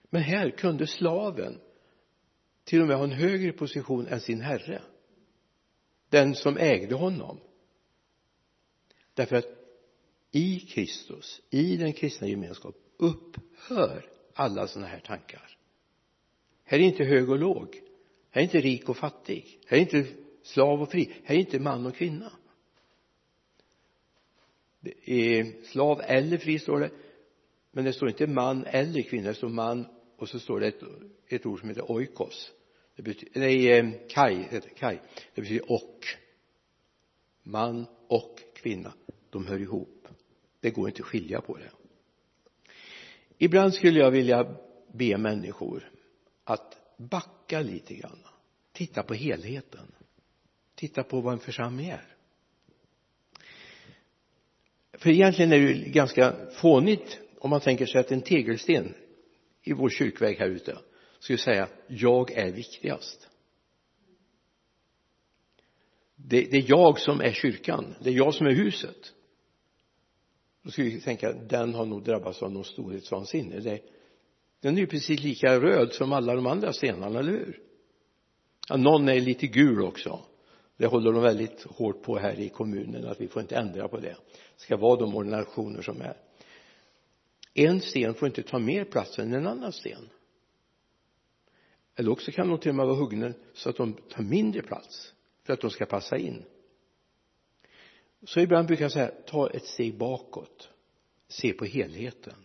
Men 0.09 0.21
här 0.21 0.49
kunde 0.49 0.87
slaven 0.87 1.59
till 2.63 2.81
och 2.81 2.87
med 2.87 2.97
ha 2.97 3.03
en 3.03 3.11
högre 3.11 3.51
position 3.51 4.07
än 4.07 4.19
sin 4.19 4.41
herre. 4.41 4.81
Den 6.09 6.35
som 6.35 6.57
ägde 6.57 6.95
honom. 6.95 7.39
Därför 9.13 9.35
att 9.35 9.45
i 10.31 10.59
Kristus 10.59 11.41
i 11.49 11.77
den 11.77 11.93
kristna 11.93 12.27
gemenskapen 12.27 12.81
upphör 12.97 14.09
alla 14.33 14.67
sådana 14.67 14.87
här 14.87 14.99
tankar. 14.99 15.57
Här 16.63 16.79
är 16.79 16.83
inte 16.83 17.03
hög 17.03 17.29
och 17.29 17.39
låg 17.39 17.81
här 18.35 18.41
är 18.41 18.43
inte 18.43 18.61
rik 18.61 18.89
och 18.89 18.97
fattig. 18.97 19.59
Här 19.67 19.77
är 19.77 19.81
inte 19.81 20.05
slav 20.43 20.81
och 20.81 20.91
fri. 20.91 21.13
Här 21.23 21.35
är 21.35 21.39
inte 21.39 21.59
man 21.59 21.85
och 21.85 21.95
kvinna. 21.95 22.31
Det 24.79 25.09
är 25.09 25.63
slav 25.63 26.01
eller 26.01 26.37
fri 26.37 26.59
står 26.59 26.79
det. 26.79 26.91
Men 27.71 27.85
det 27.85 27.93
står 27.93 28.09
inte 28.09 28.27
man 28.27 28.65
eller 28.65 29.01
kvinna 29.01 29.27
det 29.27 29.35
står 29.35 29.49
man 29.49 29.85
och 30.17 30.29
så 30.29 30.39
står 30.39 30.59
det 30.59 30.67
ett, 30.67 30.81
ett 31.27 31.45
ord 31.45 31.59
som 31.59 31.69
heter 31.69 31.91
oikos. 31.91 32.51
Det 32.95 33.01
betyder, 33.01 33.39
nej, 33.39 33.71
eh, 33.71 33.91
kai 34.09 34.35
heter 34.35 34.69
kai. 34.69 34.99
Det 35.35 35.41
betyder 35.41 35.71
och. 35.71 36.05
Man 37.43 37.85
och 38.07 38.39
kvinna. 38.55 38.93
De 39.29 39.47
hör 39.47 39.59
ihop. 39.59 40.07
Det 40.59 40.69
går 40.69 40.87
inte 40.89 41.01
att 41.01 41.07
skilja 41.07 41.41
på 41.41 41.57
det. 41.57 41.71
Ibland 43.37 43.73
skulle 43.73 43.99
jag 43.99 44.11
vilja 44.11 44.55
be 44.91 45.17
människor 45.17 45.91
att 46.43 46.84
backa 46.97 47.61
lite 47.61 47.95
grann. 47.95 48.19
Titta 48.71 49.03
på 49.03 49.13
helheten. 49.13 49.91
Titta 50.75 51.03
på 51.03 51.21
vad 51.21 51.33
en 51.33 51.39
församling 51.39 51.89
är. 51.89 52.15
För 54.93 55.09
egentligen 55.09 55.51
är 55.51 55.59
det 55.59 55.71
ju 55.71 55.91
ganska 55.91 56.35
fånigt 56.51 57.19
om 57.39 57.49
man 57.49 57.61
tänker 57.61 57.85
sig 57.85 57.99
att 57.99 58.11
en 58.11 58.21
tegelsten 58.21 58.93
i 59.63 59.73
vår 59.73 59.89
kyrkväg 59.89 60.37
här 60.37 60.49
ute 60.49 60.77
skulle 61.19 61.37
säga 61.37 61.69
jag 61.87 62.31
är 62.31 62.51
viktigast. 62.51 63.29
Det, 66.15 66.41
det, 66.51 66.57
är 66.57 66.65
jag 66.67 66.99
som 66.99 67.21
är 67.21 67.31
kyrkan. 67.31 67.95
Det 67.99 68.09
är 68.09 68.13
jag 68.13 68.33
som 68.33 68.47
är 68.47 68.51
huset. 68.51 69.13
Då 70.61 70.71
skulle 70.71 70.89
vi 70.89 71.01
tänka 71.01 71.33
den 71.33 71.73
har 71.73 71.85
nog 71.85 72.03
drabbats 72.03 72.43
av 72.43 72.51
någon 72.51 72.65
storhetsvansinne. 72.65 73.59
Det, 73.59 73.81
den 74.65 74.77
är 74.77 74.81
ju 74.81 74.87
precis 74.87 75.19
lika 75.19 75.59
röd 75.59 75.93
som 75.93 76.13
alla 76.13 76.35
de 76.35 76.47
andra 76.47 76.73
stenarna, 76.73 77.19
eller 77.19 77.31
hur? 77.31 77.59
Ja, 78.69 78.77
någon 78.77 79.09
är 79.09 79.21
lite 79.21 79.47
gul 79.47 79.81
också. 79.81 80.19
Det 80.77 80.85
håller 80.85 81.11
de 81.11 81.21
väldigt 81.21 81.63
hårt 81.63 82.01
på 82.01 82.17
här 82.17 82.39
i 82.39 82.49
kommunen 82.49 83.07
att 83.07 83.21
vi 83.21 83.27
får 83.27 83.41
inte 83.41 83.55
ändra 83.55 83.87
på 83.87 83.99
det. 83.99 84.15
Det 84.31 84.61
ska 84.61 84.77
vara 84.77 84.99
de 84.99 85.15
ordinationer 85.15 85.81
som 85.81 86.01
är. 86.01 86.17
En 87.53 87.81
sten 87.81 88.13
får 88.13 88.27
inte 88.27 88.43
ta 88.43 88.59
mer 88.59 88.85
plats 88.85 89.19
än 89.19 89.33
en 89.33 89.47
annan 89.47 89.71
sten. 89.71 90.09
Eller 91.95 92.11
också 92.11 92.31
kan 92.31 92.47
de 92.47 92.59
till 92.59 92.69
och 92.69 92.75
med 92.75 92.85
vara 92.85 92.97
huggna 92.97 93.33
så 93.53 93.69
att 93.69 93.77
de 93.77 93.93
tar 93.93 94.23
mindre 94.23 94.61
plats 94.61 95.13
för 95.43 95.53
att 95.53 95.61
de 95.61 95.69
ska 95.69 95.85
passa 95.85 96.17
in. 96.17 96.43
Så 98.23 98.39
ibland 98.39 98.67
brukar 98.67 98.85
jag 98.85 98.91
säga 98.91 99.11
ta 99.25 99.49
ett 99.49 99.65
steg 99.65 99.97
bakåt. 99.97 100.69
Se 101.27 101.53
på 101.53 101.65
helheten 101.65 102.35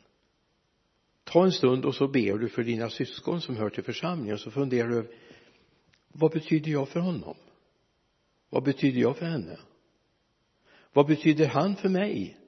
ta 1.31 1.45
en 1.45 1.53
stund 1.53 1.85
och 1.85 1.95
så 1.95 2.09
ber 2.09 2.39
du 2.39 2.49
för 2.49 2.65
dina 2.65 2.91
syskon 2.91 3.41
som 3.41 3.57
hör 3.57 3.71
till 3.71 3.85
församlingen 3.85 4.35
och 4.35 4.41
så 4.41 4.51
funderar 4.51 4.89
du 4.89 4.99
över 4.99 5.11
vad 6.13 6.31
betyder 6.33 6.71
jag 6.71 6.89
för 6.89 7.01
honom? 7.01 7.37
Vad 8.49 8.63
betyder 8.63 9.01
jag 9.01 9.17
för 9.17 9.27
henne? 9.27 9.59
Vad 10.93 11.07
betyder 11.07 11.47
han 11.47 11.77
för 11.77 11.89
mig? 11.89 12.39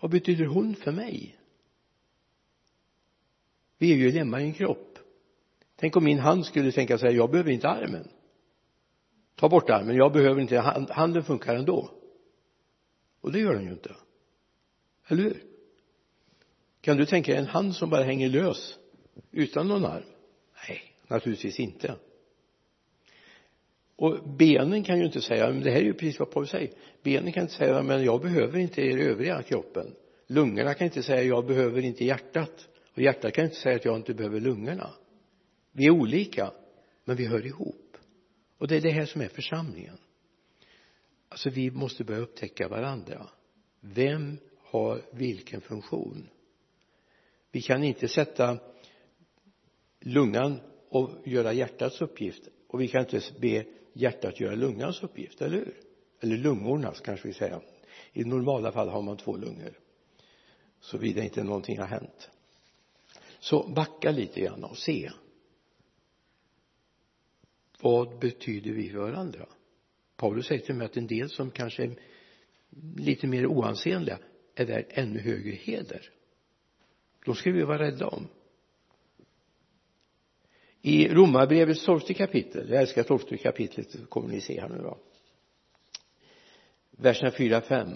Vad 0.00 0.10
betyder 0.10 0.46
hon 0.46 0.74
för 0.74 0.92
mig? 0.92 1.38
Vi 3.78 3.92
är 3.92 3.96
ju 3.96 4.12
lemmar 4.12 4.40
i 4.40 4.44
en 4.44 4.54
kropp. 4.54 4.98
Tänk 5.76 5.96
om 5.96 6.04
min 6.04 6.18
hand 6.18 6.46
skulle 6.46 6.72
tänka 6.72 6.98
så 6.98 7.06
här, 7.06 7.12
jag 7.12 7.30
behöver 7.30 7.50
inte 7.50 7.68
armen. 7.68 8.08
Ta 9.34 9.48
bort 9.48 9.70
armen 9.70 9.96
jag 9.96 10.12
behöver 10.12 10.40
inte 10.40 10.58
handen 10.90 11.24
funkar 11.24 11.54
ändå. 11.54 11.90
Och 13.20 13.32
det 13.32 13.38
gör 13.38 13.54
den 13.54 13.64
ju 13.64 13.72
inte. 13.72 13.96
Eller 15.08 15.22
hur? 15.22 15.51
Kan 16.82 16.96
du 16.96 17.06
tänka 17.06 17.32
dig 17.32 17.40
en 17.40 17.46
hand 17.46 17.74
som 17.76 17.90
bara 17.90 18.02
hänger 18.02 18.28
lös 18.28 18.78
utan 19.30 19.68
någon 19.68 19.84
arm? 19.84 20.04
Nej 20.68 20.92
naturligtvis 21.12 21.60
inte. 21.60 21.94
Och 23.96 24.28
benen 24.38 24.84
kan 24.84 24.98
ju 24.98 25.04
inte 25.04 25.20
säga 25.20 25.50
men 25.50 25.62
det 25.62 25.70
här 25.70 25.80
är 25.80 25.84
ju 25.84 25.94
precis 25.94 26.18
vad 26.18 26.30
Paul 26.30 26.46
säger. 26.46 26.70
Benen 27.02 27.32
kan 27.32 27.42
inte 27.42 27.54
säga 27.54 27.82
men 27.82 28.04
jag 28.04 28.20
behöver 28.20 28.58
inte 28.58 28.80
er 28.80 28.98
övriga 28.98 29.42
kroppen. 29.42 29.94
Lungorna 30.26 30.74
kan 30.74 30.84
inte 30.84 31.02
säga 31.02 31.22
jag 31.22 31.46
behöver 31.46 31.82
inte 31.82 32.04
hjärtat. 32.04 32.68
Och 32.94 33.02
hjärtat 33.02 33.34
kan 33.34 33.44
inte 33.44 33.56
säga 33.56 33.76
att 33.76 33.84
jag 33.84 33.96
inte 33.96 34.14
behöver 34.14 34.40
lungorna. 34.40 34.90
Vi 35.72 35.86
är 35.86 35.90
olika 35.90 36.52
men 37.04 37.16
vi 37.16 37.26
hör 37.26 37.46
ihop. 37.46 37.96
Och 38.58 38.68
det 38.68 38.76
är 38.76 38.80
det 38.80 38.90
här 38.90 39.06
som 39.06 39.20
är 39.20 39.28
församlingen. 39.28 39.98
Alltså 41.28 41.50
vi 41.50 41.70
måste 41.70 42.04
börja 42.04 42.20
upptäcka 42.20 42.68
varandra. 42.68 43.26
Vem 43.80 44.38
har 44.58 45.02
vilken 45.12 45.60
funktion? 45.60 46.28
Vi 47.52 47.62
kan 47.62 47.84
inte 47.84 48.08
sätta 48.08 48.58
lungan 50.00 50.60
och 50.88 51.10
göra 51.24 51.52
hjärtats 51.52 52.02
uppgift 52.02 52.48
och 52.68 52.80
vi 52.80 52.88
kan 52.88 53.00
inte 53.00 53.20
be 53.40 53.64
hjärtat 53.92 54.40
göra 54.40 54.54
lungans 54.54 55.02
uppgift, 55.02 55.42
eller 55.42 55.56
hur? 55.56 55.74
Eller 56.20 56.36
lungornas 56.36 57.00
kanske 57.00 57.28
vi 57.28 57.34
säger. 57.34 57.60
I 58.12 58.24
normala 58.24 58.72
fall 58.72 58.88
har 58.88 59.02
man 59.02 59.16
två 59.16 59.36
lungor 59.36 59.78
såvida 60.80 61.22
inte 61.22 61.42
någonting 61.42 61.78
har 61.78 61.86
hänt. 61.86 62.30
Så 63.40 63.68
backa 63.68 64.10
lite 64.10 64.40
grann 64.40 64.64
och 64.64 64.78
se. 64.78 65.10
Vad 67.80 68.18
betyder 68.18 68.72
vi 68.72 68.88
för 68.88 68.98
varandra 68.98 69.46
Paulus 70.16 70.46
säger 70.46 70.60
till 70.60 70.74
mig 70.74 70.84
att 70.84 70.96
en 70.96 71.06
del 71.06 71.28
som 71.28 71.50
kanske 71.50 71.82
är 71.82 71.94
lite 72.96 73.26
mer 73.26 73.46
oansenliga 73.46 74.18
är 74.54 74.66
värd 74.66 74.86
ännu 74.88 75.20
högre 75.20 75.50
heder 75.50 76.10
de 77.24 77.34
ska 77.34 77.52
vi 77.52 77.62
vara 77.62 77.78
rädda 77.78 78.06
om. 78.06 78.28
I 80.82 81.08
romarbrevets 81.08 81.84
tolfte 81.84 82.14
kapitel 82.14 82.70
jag 82.70 82.80
älskar 82.80 83.02
tolfte 83.02 83.36
kapitlet 83.36 84.08
kommer 84.08 84.28
ni 84.28 84.40
se 84.40 84.60
här 84.60 84.68
nu 84.68 84.78
då. 84.78 84.98
Verserna 86.90 87.30
4 87.30 87.60
5 87.60 87.88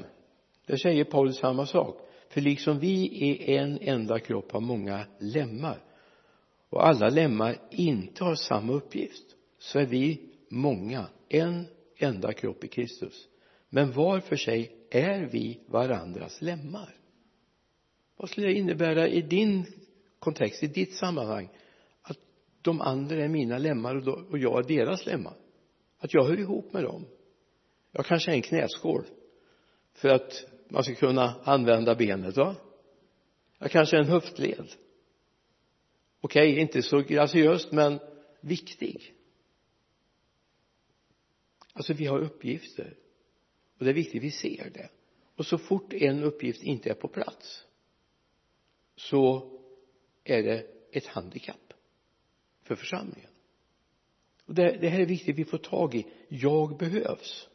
där 0.66 0.76
säger 0.76 1.04
Paulus 1.04 1.36
samma 1.36 1.66
sak. 1.66 2.00
För 2.28 2.40
liksom 2.40 2.78
vi 2.78 3.22
är 3.24 3.62
en 3.62 3.78
enda 3.80 4.18
kropp 4.18 4.52
har 4.52 4.60
många 4.60 5.06
lemmar 5.18 5.82
och 6.68 6.86
alla 6.86 7.08
lemmar 7.08 7.56
inte 7.70 8.24
har 8.24 8.34
samma 8.34 8.72
uppgift 8.72 9.36
så 9.58 9.78
är 9.78 9.86
vi 9.86 10.20
många 10.48 11.06
en 11.28 11.66
enda 11.96 12.32
kropp 12.32 12.64
i 12.64 12.68
Kristus. 12.68 13.28
Men 13.68 13.92
var 13.92 14.20
för 14.20 14.36
sig 14.36 14.76
är 14.90 15.24
vi 15.32 15.60
varandras 15.66 16.42
lemmar 16.42 16.96
vad 18.16 18.30
skulle 18.30 18.46
det 18.46 18.54
innebära 18.54 19.08
i 19.08 19.22
din 19.22 19.66
kontext, 20.18 20.62
i 20.62 20.66
ditt 20.66 20.94
sammanhang 20.94 21.48
att 22.02 22.18
de 22.62 22.80
andra 22.80 23.24
är 23.24 23.28
mina 23.28 23.58
lemmar 23.58 24.08
och 24.32 24.38
jag 24.38 24.58
är 24.58 24.76
deras 24.76 25.06
lemmar 25.06 25.36
att 25.98 26.14
jag 26.14 26.24
hör 26.24 26.38
ihop 26.38 26.72
med 26.72 26.84
dem? 26.84 27.06
Jag 27.92 28.06
kanske 28.06 28.30
är 28.30 28.34
en 28.34 28.42
knäskål 28.42 29.04
för 29.92 30.08
att 30.08 30.44
man 30.68 30.84
ska 30.84 30.94
kunna 30.94 31.34
använda 31.44 31.94
benet 31.94 32.36
va? 32.36 32.56
Jag 33.58 33.70
kanske 33.70 33.96
är 33.96 34.00
en 34.00 34.06
höftled. 34.06 34.66
Okej 36.20 36.52
okay, 36.52 36.60
inte 36.60 36.82
så 36.82 36.98
graciöst 36.98 37.72
men 37.72 38.00
viktig. 38.40 39.14
Alltså 41.72 41.92
vi 41.92 42.06
har 42.06 42.18
uppgifter. 42.18 42.96
Och 43.78 43.84
det 43.84 43.90
är 43.90 43.94
viktigt 43.94 44.22
vi 44.22 44.30
ser 44.30 44.70
det. 44.70 44.90
Och 45.36 45.46
så 45.46 45.58
fort 45.58 45.92
en 45.92 46.22
uppgift 46.22 46.62
inte 46.62 46.90
är 46.90 46.94
på 46.94 47.08
plats 47.08 47.66
så 48.96 49.52
är 50.24 50.42
det 50.42 50.66
ett 50.92 51.06
handikapp 51.06 51.72
för 52.62 52.74
församlingen. 52.74 53.30
Och 54.44 54.54
det, 54.54 54.78
det 54.80 54.88
här 54.88 55.00
är 55.00 55.06
viktigt 55.06 55.36
vi 55.36 55.44
får 55.44 55.58
tag 55.58 55.94
i. 55.94 56.06
Jag 56.28 56.76
behövs. 56.76 57.48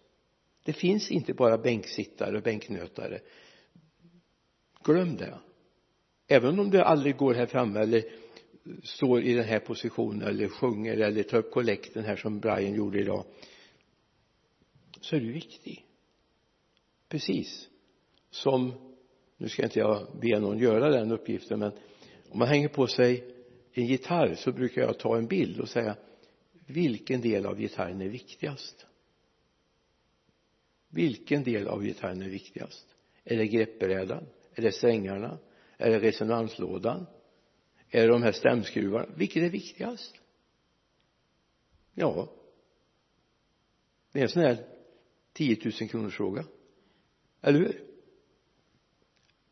Det 0.64 0.74
finns 0.74 1.12
inte 1.12 1.34
bara 1.34 1.58
bänksittare 1.58 2.38
och 2.38 2.44
bänknötare. 2.44 3.22
Glöm 4.84 5.16
det. 5.16 5.40
Även 6.28 6.60
om 6.60 6.70
du 6.70 6.82
aldrig 6.82 7.18
går 7.18 7.34
här 7.34 7.46
framme 7.46 7.80
eller 7.80 8.04
står 8.84 9.22
i 9.22 9.34
den 9.34 9.46
här 9.46 9.60
positionen 9.60 10.28
eller 10.28 10.48
sjunger 10.48 10.98
eller 10.98 11.24
tar 11.24 11.38
upp 11.38 11.52
kollekten 11.52 12.04
här 12.04 12.16
som 12.16 12.40
Brian 12.40 12.74
gjorde 12.74 13.00
idag 13.00 13.26
så 15.02 15.16
är 15.16 15.20
du 15.20 15.32
viktig. 15.32 15.86
Precis 17.08 17.70
som 18.30 18.91
nu 19.42 19.50
ska 19.50 19.64
inte 19.64 19.80
jag 19.80 20.08
be 20.22 20.40
någon 20.40 20.58
göra 20.58 20.90
den 20.90 21.12
uppgiften 21.12 21.60
men 21.60 21.72
om 22.30 22.40
man 22.40 22.48
hänger 22.48 22.68
på 22.68 22.88
sig 22.88 23.36
en 23.74 23.86
gitarr 23.86 24.36
så 24.36 24.52
brukar 24.52 24.82
jag 24.82 25.00
ta 25.00 25.18
en 25.18 25.28
bild 25.28 25.60
och 25.60 25.70
säga 25.70 25.96
vilken 26.66 27.22
del 27.22 27.46
av 27.46 27.60
gitarren 27.60 28.02
är 28.02 28.10
viktigast? 28.10 28.86
Vilken 30.90 31.44
del 31.44 31.68
av 31.68 31.84
gitarren 31.84 32.22
är 32.22 32.30
viktigast? 32.30 32.86
Är 33.24 33.38
det 33.38 33.48
greppbrädan? 33.48 34.26
Är 34.56 34.62
det 34.62 34.72
strängarna 34.72 35.38
är 35.78 35.90
det 35.90 36.00
resonanslådan? 36.00 37.06
Är 37.90 38.02
det 38.02 38.08
de 38.08 38.24
här 38.24 38.32
stämskruvarna? 38.32 39.10
Vilket 39.16 39.44
är 39.44 39.50
viktigast? 39.50 40.16
Ja 41.94 42.30
det 44.12 44.20
är 44.20 44.24
en 44.24 44.30
sån 44.30 44.44
här 44.44 44.66
10 45.34 45.58
000 45.64 45.90
kronors 45.90 46.16
fråga. 46.16 46.46
Eller 47.42 47.60
hur? 47.60 47.91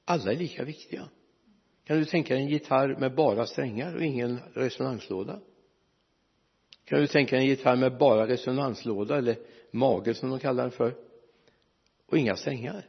Alla 0.09 0.31
är 0.31 0.35
lika 0.35 0.63
viktiga. 0.63 1.09
Kan 1.83 1.97
du 1.97 2.05
tänka 2.05 2.33
dig 2.33 2.43
en 2.43 2.49
gitarr 2.49 2.95
med 2.99 3.15
bara 3.15 3.45
strängar 3.45 3.95
och 3.95 4.03
ingen 4.03 4.39
resonanslåda? 4.53 5.39
Kan 6.85 6.99
du 6.99 7.07
tänka 7.07 7.35
dig 7.35 7.45
en 7.45 7.49
gitarr 7.49 7.75
med 7.75 7.97
bara 7.97 8.27
resonanslåda 8.27 9.17
eller 9.17 9.37
mage 9.71 10.13
som 10.13 10.29
de 10.29 10.39
kallar 10.39 10.63
den 10.63 10.71
för 10.71 10.95
och 12.05 12.17
inga 12.17 12.35
strängar? 12.35 12.85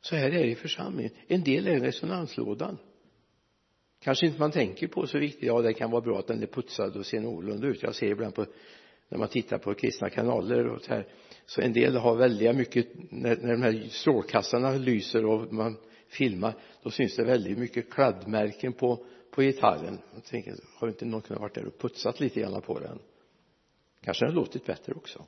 Så 0.00 0.16
här 0.16 0.26
är 0.26 0.30
det 0.30 0.50
i 0.50 0.54
församlingen. 0.54 1.12
En 1.26 1.44
del 1.44 1.66
är 1.66 1.80
resonanslådan. 1.80 2.78
Kanske 4.00 4.26
inte 4.26 4.40
man 4.40 4.52
tänker 4.52 4.88
på 4.88 5.06
så 5.06 5.18
viktigt. 5.18 5.42
Ja 5.42 5.62
det 5.62 5.74
kan 5.74 5.90
vara 5.90 6.02
bra 6.02 6.18
att 6.18 6.26
den 6.26 6.42
är 6.42 6.46
putsad 6.46 6.96
och 6.96 7.06
ser 7.06 7.20
någorlunda 7.20 7.66
ut. 7.66 7.82
Jag 7.82 7.94
ser 7.94 8.06
ibland 8.06 8.34
på 8.34 8.46
när 9.08 9.18
man 9.18 9.28
tittar 9.28 9.58
på 9.58 9.74
kristna 9.74 10.10
kanaler 10.10 10.66
och 10.66 10.82
så 10.82 10.94
här 10.94 11.06
så 11.46 11.60
en 11.60 11.72
del 11.72 11.96
har 11.96 12.16
väldigt 12.16 12.56
mycket 12.56 12.86
när, 13.10 13.36
när 13.36 13.52
de 13.52 13.62
här 13.62 13.88
strålkastarna 13.90 14.72
lyser 14.72 15.24
och 15.24 15.52
man 15.52 15.76
filmar 16.08 16.54
då 16.82 16.90
syns 16.90 17.16
det 17.16 17.24
väldigt 17.24 17.58
mycket 17.58 17.90
kladdmärken 17.90 18.72
på 18.72 19.06
på 19.36 19.42
gitarren. 19.42 19.98
Jag 20.14 20.24
tänker 20.24 20.56
har 20.74 20.88
inte 20.88 21.04
någon 21.04 21.22
kunnat 21.22 21.40
varit 21.40 21.54
där 21.54 21.66
och 21.66 21.78
putsat 21.78 22.20
lite 22.20 22.40
grann 22.40 22.62
på 22.62 22.78
den? 22.78 22.98
Kanske 24.00 24.26
den 24.26 24.34
låtit 24.34 24.66
bättre 24.66 24.92
också. 24.94 25.26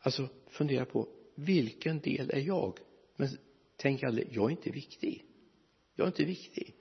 Alltså 0.00 0.28
fundera 0.50 0.84
på 0.84 1.08
vilken 1.34 2.00
del 2.00 2.30
är 2.30 2.40
jag? 2.40 2.78
Men 3.16 3.28
tänk 3.76 4.02
aldrig 4.02 4.28
jag 4.30 4.46
är 4.46 4.50
inte 4.50 4.70
viktig. 4.70 5.24
Jag 5.94 6.04
är 6.04 6.08
inte 6.08 6.24
viktig. 6.24 6.74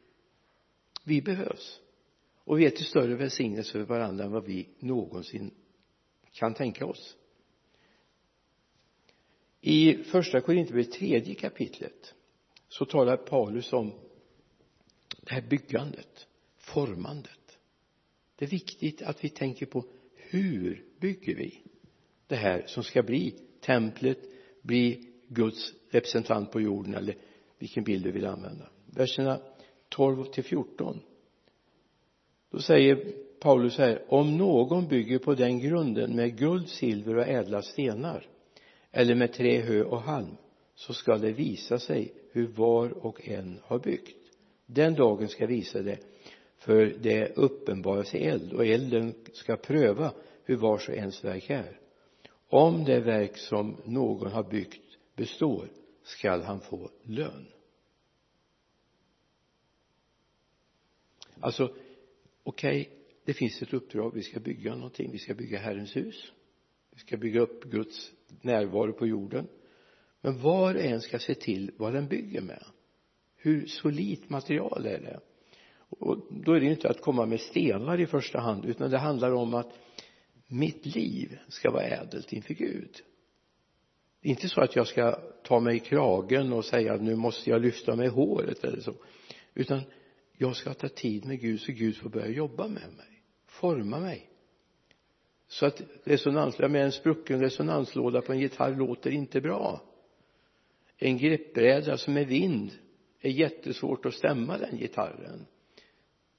Vi 1.04 1.22
behövs. 1.22 1.80
Och 2.36 2.60
vi 2.60 2.66
är 2.66 2.70
till 2.70 2.86
större 2.86 3.16
välsignelse 3.16 3.72
för 3.72 3.84
varandra 3.84 4.26
än 4.26 4.32
vad 4.32 4.46
vi 4.46 4.70
någonsin 4.80 5.54
kan 6.32 6.54
tänka 6.54 6.86
oss 6.86 7.18
i 9.62 10.04
första 10.04 10.42
Korinthierbrevet 10.42 10.92
tredje 10.92 11.36
kapitlet 11.36 12.14
så 12.68 12.86
talar 12.86 13.18
Paulus 13.18 13.74
om 13.74 13.92
det 15.22 15.34
här 15.34 15.42
byggandet 15.42 16.28
formandet. 16.58 17.58
Det 18.36 18.46
är 18.46 18.50
viktigt 18.50 19.02
att 19.02 19.24
vi 19.24 19.30
tänker 19.30 19.66
på 19.66 19.86
hur 20.16 20.86
bygger 21.00 21.36
vi 21.36 21.62
det 22.28 22.36
här 22.36 22.64
som 22.68 22.84
ska 22.84 23.04
bli 23.04 23.36
templet 23.60 24.20
bli 24.62 25.08
Guds 25.28 25.74
representant 25.90 26.52
på 26.52 26.62
jorden 26.62 26.96
eller 26.96 27.16
vilken 27.60 27.84
bild 27.84 28.04
du 28.04 28.12
vill 28.12 28.26
använda. 28.26 28.70
Verserna 28.86 29.40
12 29.90 30.26
till 30.26 30.44
14 30.44 31.00
då 32.52 32.60
säger 32.60 33.14
Paulus 33.40 33.78
här 33.78 34.06
om 34.08 34.38
någon 34.38 34.88
bygger 34.88 35.20
på 35.20 35.36
den 35.36 35.60
grunden 35.60 36.16
med 36.16 36.38
guld, 36.38 36.70
silver 36.70 37.18
och 37.18 37.28
ädla 37.28 37.62
stenar 37.62 38.31
eller 38.92 39.16
med 39.16 39.34
trä, 39.34 39.62
hö 39.62 39.84
och 39.84 40.02
halm 40.02 40.38
så 40.76 40.94
ska 40.94 41.18
det 41.18 41.32
visa 41.32 41.80
sig 41.80 42.14
hur 42.32 42.48
var 42.48 43.06
och 43.06 43.28
en 43.28 43.60
har 43.64 43.80
byggt. 43.80 44.18
Den 44.66 44.94
dagen 44.94 45.28
ska 45.28 45.46
visa 45.46 45.82
det 45.82 46.00
för 46.58 46.86
det 46.86 47.38
uppenbarar 47.38 48.04
sig 48.04 48.28
eld 48.28 48.54
och 48.54 48.66
elden 48.66 49.14
ska 49.34 49.58
pröva 49.58 50.14
hur 50.44 50.56
vars 50.56 50.90
och 50.90 50.96
ens 50.96 51.24
verk 51.24 51.50
är. 51.50 51.80
Om 52.48 52.84
det 52.84 53.00
verk 53.00 53.38
som 53.38 53.78
någon 53.86 54.32
har 54.32 54.44
byggt 54.44 54.98
består 55.16 55.68
skall 56.04 56.42
han 56.42 56.60
få 56.60 56.90
lön. 57.04 57.48
Alltså 61.40 61.76
okej 62.44 62.82
okay, 62.82 62.98
det 63.26 63.34
finns 63.34 63.62
ett 63.62 63.74
uppdrag. 63.74 64.14
Vi 64.14 64.24
ska 64.24 64.40
bygga 64.40 64.76
någonting. 64.76 65.12
Vi 65.12 65.18
ska 65.18 65.34
bygga 65.34 65.60
Herrens 65.60 65.96
hus. 65.96 66.32
Vi 66.92 67.00
ska 67.00 67.18
bygga 67.18 67.42
upp 67.42 67.64
Guds 67.64 68.12
närvaro 68.42 68.94
på 68.94 69.08
jorden. 69.08 69.48
Men 70.22 70.42
var 70.42 70.76
och 70.76 70.82
en 70.82 71.02
ska 71.02 71.20
se 71.20 71.36
till 71.36 71.72
vad 71.78 71.94
den 71.94 72.08
bygger 72.08 72.42
med. 72.42 72.64
Hur 73.36 73.66
solitt 73.66 74.30
material 74.30 74.86
är 74.86 75.00
det? 75.00 75.20
Och 76.00 76.28
då 76.30 76.54
är 76.54 76.60
det 76.60 76.66
inte 76.66 76.90
att 76.90 77.02
komma 77.02 77.26
med 77.26 77.40
stenar 77.40 78.00
i 78.00 78.06
första 78.06 78.40
hand 78.40 78.66
utan 78.66 78.92
det 78.92 78.98
handlar 78.98 79.32
om 79.32 79.54
att 79.54 79.72
mitt 80.48 80.86
liv 80.86 81.40
ska 81.48 81.72
vara 81.72 81.84
ädelt 81.84 82.34
inför 82.34 82.54
Gud. 82.54 83.02
Det 84.22 84.28
är 84.28 84.32
inte 84.32 84.50
så 84.50 84.62
att 84.62 84.76
jag 84.76 84.88
ska 84.88 85.20
ta 85.44 85.60
mig 85.60 85.76
i 85.76 85.80
kragen 85.80 86.54
och 86.54 86.66
säga 86.66 86.96
nu 86.96 87.16
måste 87.16 87.50
jag 87.50 87.62
lyfta 87.62 87.96
mig 87.96 88.06
i 88.06 88.10
håret 88.10 88.64
eller 88.64 88.82
så 88.82 88.94
utan 89.54 89.82
jag 90.38 90.56
ska 90.56 90.74
ta 90.74 90.88
tid 90.88 91.26
med 91.26 91.42
Gud 91.42 91.62
så 91.62 91.72
Gud 91.72 91.98
får 91.98 92.10
börja 92.10 92.28
jobba 92.28 92.68
med 92.68 92.94
mig 92.98 93.12
forma 93.52 94.00
mig 94.00 94.31
så 95.52 95.66
att 95.66 95.82
resonanslåda 96.04 96.68
med 96.68 96.86
en 96.86 96.92
sprucken 96.92 97.40
resonanslåda 97.40 98.22
på 98.22 98.34
en 98.34 98.40
gitarr 98.40 98.76
låter 98.76 99.12
inte 99.12 99.42
bra. 99.42 99.82
En 100.98 101.18
greppbräda 101.18 101.98
som 101.98 102.18
är 102.18 102.26
vind 102.26 102.72
är 103.20 103.30
jättesvårt 103.30 104.06
att 104.06 104.14
stämma 104.14 104.58
den 104.58 104.78
gitarren. 104.78 105.46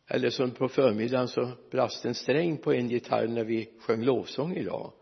Eller 0.07 0.31
som 0.31 0.51
på 0.51 0.68
förmiddagen 0.68 1.29
så 1.29 1.51
brast 1.70 2.05
en 2.05 2.14
sträng 2.14 2.57
på 2.57 2.72
en 2.72 2.88
gitarr 2.88 3.29
när 3.29 3.44
vi 3.44 3.70
sjöng 3.79 4.05
lovsång 4.05 4.57
idag. 4.57 4.92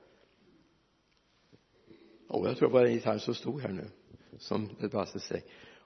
Och 2.29 2.49
jag 2.49 2.57
tror 2.57 2.69
det 2.69 2.75
var 2.75 2.85
den 2.85 2.95
gitarren 2.95 3.21
som 3.21 3.35
stod 3.35 3.61
här 3.63 3.73
nu 3.73 3.91
som 4.39 4.69
det 4.81 4.89
brast 4.89 5.15
en 5.15 5.21
sträng. 5.21 5.43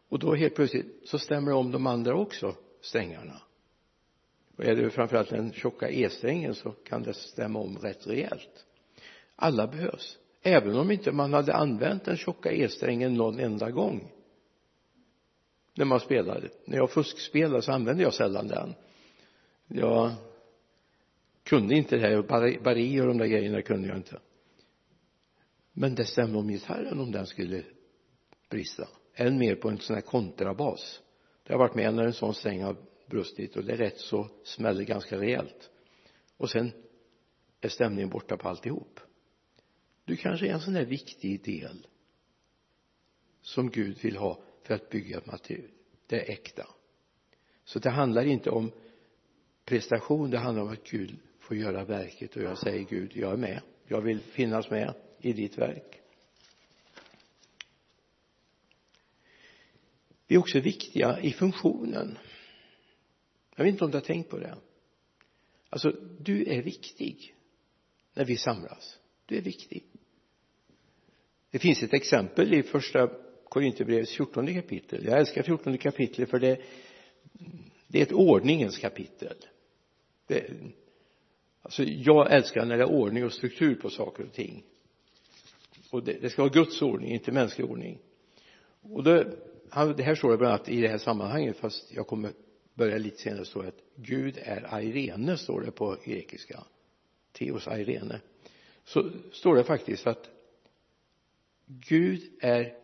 Och 0.09 0.19
då 0.19 0.35
helt 0.35 0.55
plötsligt 0.55 1.09
så 1.09 1.19
stämmer 1.19 1.51
det 1.51 1.57
om 1.57 1.71
de 1.71 1.87
andra 1.87 2.15
också 2.15 2.55
strängarna 2.81 3.41
är 4.57 4.77
det 4.77 4.91
framförallt 4.91 5.31
den 5.31 5.53
tjocka 5.53 5.91
e-strängen 5.91 6.55
så 6.55 6.71
kan 6.71 7.03
det 7.03 7.15
stämma 7.15 7.59
om 7.59 7.79
rätt 7.79 8.07
rejält. 8.07 8.67
Alla 9.37 9.67
behövs. 9.67 10.19
Även 10.43 10.77
om 10.77 10.91
inte 10.91 11.13
man 11.13 11.33
hade 11.33 11.55
använt 11.55 12.05
den 12.05 12.17
tjocka 12.17 12.53
e-strängen 12.53 13.15
någon 13.15 13.41
enda 13.41 13.71
gång 13.71 14.11
när 15.75 15.85
man 15.85 16.01
spelade. 16.01 16.49
När 16.65 16.77
jag 16.77 16.91
fuskspelade 16.91 17.63
så 17.63 17.73
använde 17.73 18.03
jag 18.03 18.15
sällan 18.15 18.49
den. 18.49 18.75
Jag 19.69 20.13
kunde 21.43 21.75
inte 21.75 21.97
det 21.97 22.03
här 22.03 22.23
bari 22.63 23.01
och 23.01 23.07
de 23.07 23.19
där 23.19 23.27
grejerna 23.27 23.63
kunde 23.63 23.89
jag 23.89 23.97
inte. 23.97 24.19
Men 25.73 25.95
det 25.95 26.05
stämde 26.05 26.39
om 26.39 26.49
gitarren 26.49 27.01
om 27.01 27.13
den 27.13 27.27
skulle 27.27 27.65
brista. 28.51 28.89
Än 29.15 29.39
mer 29.39 29.55
på 29.55 29.69
en 29.69 29.79
sån 29.79 29.95
här 29.95 30.03
kontrabas. 30.03 31.01
Det 31.43 31.53
har 31.53 31.59
varit 31.59 31.75
med 31.75 31.95
när 31.95 32.05
en 32.05 32.13
sån 32.13 32.35
sträng 32.35 32.63
har 32.63 32.77
brustit 33.07 33.57
och 33.57 33.65
det 33.65 33.73
är 33.73 33.77
rätt 33.77 33.99
så 33.99 34.29
smäller 34.45 34.85
ganska 34.85 35.19
rejält. 35.19 35.71
Och 36.37 36.51
sen 36.51 36.73
är 37.61 37.69
stämningen 37.69 38.11
borta 38.11 38.37
på 38.37 38.49
alltihop. 38.49 39.01
Du 40.05 40.17
kanske 40.17 40.47
är 40.47 40.53
en 40.53 40.61
sån 40.61 40.75
där 40.75 40.85
viktig 40.85 41.45
del 41.45 41.87
som 43.43 43.71
Gud 43.71 43.99
vill 44.03 44.17
ha 44.17 44.43
för 44.63 44.75
att 44.75 44.89
bygga 44.89 45.21
det 46.07 46.21
äkta. 46.21 46.69
Så 47.65 47.79
det 47.79 47.91
handlar 47.91 48.25
inte 48.25 48.51
om 48.51 48.73
prestation 49.65 50.31
det 50.31 50.39
handlar 50.39 50.63
om 50.63 50.69
att 50.69 50.91
Gud 50.91 51.19
får 51.39 51.57
göra 51.57 51.85
verket 51.85 52.37
och 52.37 52.43
jag 52.43 52.59
säger 52.59 52.85
Gud 52.85 53.17
jag 53.17 53.33
är 53.33 53.37
med. 53.37 53.61
Jag 53.87 54.01
vill 54.01 54.21
finnas 54.21 54.71
med 54.71 54.95
i 55.19 55.33
ditt 55.33 55.59
verk. 55.59 56.01
Vi 60.27 60.35
är 60.35 60.39
också 60.39 60.61
viktiga 60.61 61.21
i 61.21 61.33
funktionen 61.33 62.19
jag 63.55 63.65
vet 63.65 63.73
inte 63.73 63.85
om 63.85 63.91
du 63.91 63.97
har 63.97 64.03
tänkt 64.03 64.31
på 64.31 64.39
det. 64.39 64.57
Alltså 65.69 65.93
du 66.19 66.45
är 66.45 66.63
viktig 66.63 67.35
när 68.15 68.25
vi 68.25 68.37
samlas. 68.37 68.99
Du 69.27 69.37
är 69.37 69.43
viktig. 69.43 69.85
Det 71.51 71.59
finns 71.59 71.83
ett 71.83 71.95
exempel 71.95 72.55
i 72.55 72.63
första 72.63 73.11
Korinthierbrevets 73.49 74.17
fjortonde 74.17 74.55
kapitel. 74.55 75.05
Jag 75.05 75.19
älskar 75.19 75.43
fjortonde 75.43 75.79
kapitlet 75.79 76.31
för 76.31 76.39
det 76.39 76.61
det 77.95 77.99
är 77.99 78.03
ett 78.03 78.13
ordningens 78.13 78.79
kapitel. 78.79 79.37
Det, 80.27 80.51
alltså 81.63 81.83
jag 81.83 82.33
älskar 82.33 82.65
när 82.65 82.77
det 82.77 82.83
är 82.83 82.91
ordning 82.91 83.25
och 83.25 83.33
struktur 83.33 83.75
på 83.75 83.91
saker 83.91 84.25
och 84.25 84.33
ting. 84.33 84.65
Och 85.91 86.05
det, 86.05 86.13
det 86.13 86.31
ska 86.31 86.43
vara 86.43 86.53
Guds 86.53 86.83
ordning, 86.83 87.13
inte 87.13 87.33
mänsklig 87.33 87.71
ordning. 87.71 87.99
Och 88.83 89.03
då, 89.03 89.25
det 89.97 90.03
här 90.03 90.15
står 90.15 90.31
det 90.31 90.37
bland 90.37 90.55
annat 90.55 90.69
i 90.69 90.81
det 90.81 90.89
här 90.89 90.99
sammanhanget 90.99 91.57
fast 91.57 91.93
jag 91.93 92.07
kommer 92.07 92.33
börjar 92.75 92.99
lite 92.99 93.17
senare 93.17 93.45
står 93.45 93.63
det 93.63 93.69
att 93.69 93.83
Gud 93.97 94.39
är 94.43 94.81
Irene 94.81 95.39
står 95.39 95.61
det 95.61 95.71
på 95.71 95.97
grekiska. 96.05 96.65
Theos 97.33 97.67
Irene 97.67 98.21
så 98.85 99.11
står 99.33 99.57
det 99.57 99.65
faktiskt 99.65 100.07
att 100.07 100.31
Gud 101.67 102.23
är 102.41 102.79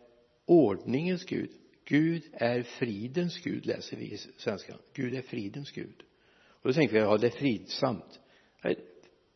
ordningens 0.45 1.25
Gud. 1.25 1.49
Gud 1.85 2.23
är 2.33 2.63
fridens 2.63 3.37
Gud 3.37 3.65
läser 3.65 3.97
vi 3.97 4.05
i 4.05 4.17
svenskan 4.17 4.77
Gud 4.93 5.13
är 5.15 5.21
fridens 5.21 5.71
Gud. 5.71 6.03
Och 6.33 6.69
då 6.69 6.73
tänker 6.73 6.93
vi 6.93 6.99
ja 6.99 7.17
det 7.17 7.27
är 7.27 7.31
fridsamt. 7.31 8.19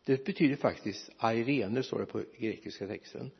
Det 0.06 0.26
betyder 0.26 0.56
faktiskt 0.56 1.10
airene 1.18 1.84
står 1.84 2.00
det 2.00 2.06
på 2.06 2.24
grekiska 2.38 2.88
texten. 2.88 3.32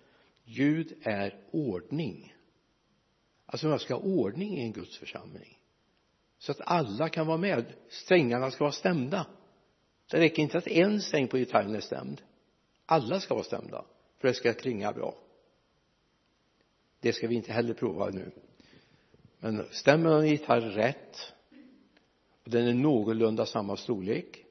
Gud 0.46 0.94
är 1.02 1.40
ordning. 1.52 2.36
Alltså 3.46 3.68
man 3.68 3.80
ska 3.80 3.94
ha 3.94 4.02
ordning 4.02 4.58
i 4.58 4.62
en 4.62 4.74
Guds 4.74 4.98
församling 4.98 5.60
så 6.38 6.52
att 6.52 6.62
alla 6.62 7.10
kan 7.10 7.28
vara 7.28 7.38
med. 7.38 7.66
Strängarna 7.90 8.52
ska 8.52 8.64
vara 8.64 8.72
stämda. 8.72 9.26
Det 10.12 10.18
räcker 10.18 10.44
inte 10.44 10.58
att 10.58 10.68
en 10.68 11.02
sträng 11.02 11.28
på 11.28 11.38
gitarren 11.38 11.76
är 11.76 11.80
stämd. 11.80 12.22
Alla 12.86 13.20
ska 13.20 13.34
vara 13.34 13.44
stämda 13.44 13.86
för 14.18 14.28
det 14.28 14.34
ska 14.34 14.54
klinga 14.54 14.94
bra. 14.94 15.16
Det 17.00 17.14
ska 17.14 17.28
vi 17.28 17.36
inte 17.36 17.54
heller 17.54 17.74
prova 17.74 18.10
nu. 18.10 18.32
Men 19.40 19.66
stämmer 19.72 20.10
man 20.10 20.20
en 20.20 20.28
gitarr 20.28 20.62
rätt 20.62 21.34
och 22.44 22.52
den 22.52 22.68
är 22.68 22.74
någorlunda 22.74 23.46
samma 23.46 23.78
storlek 23.78 24.46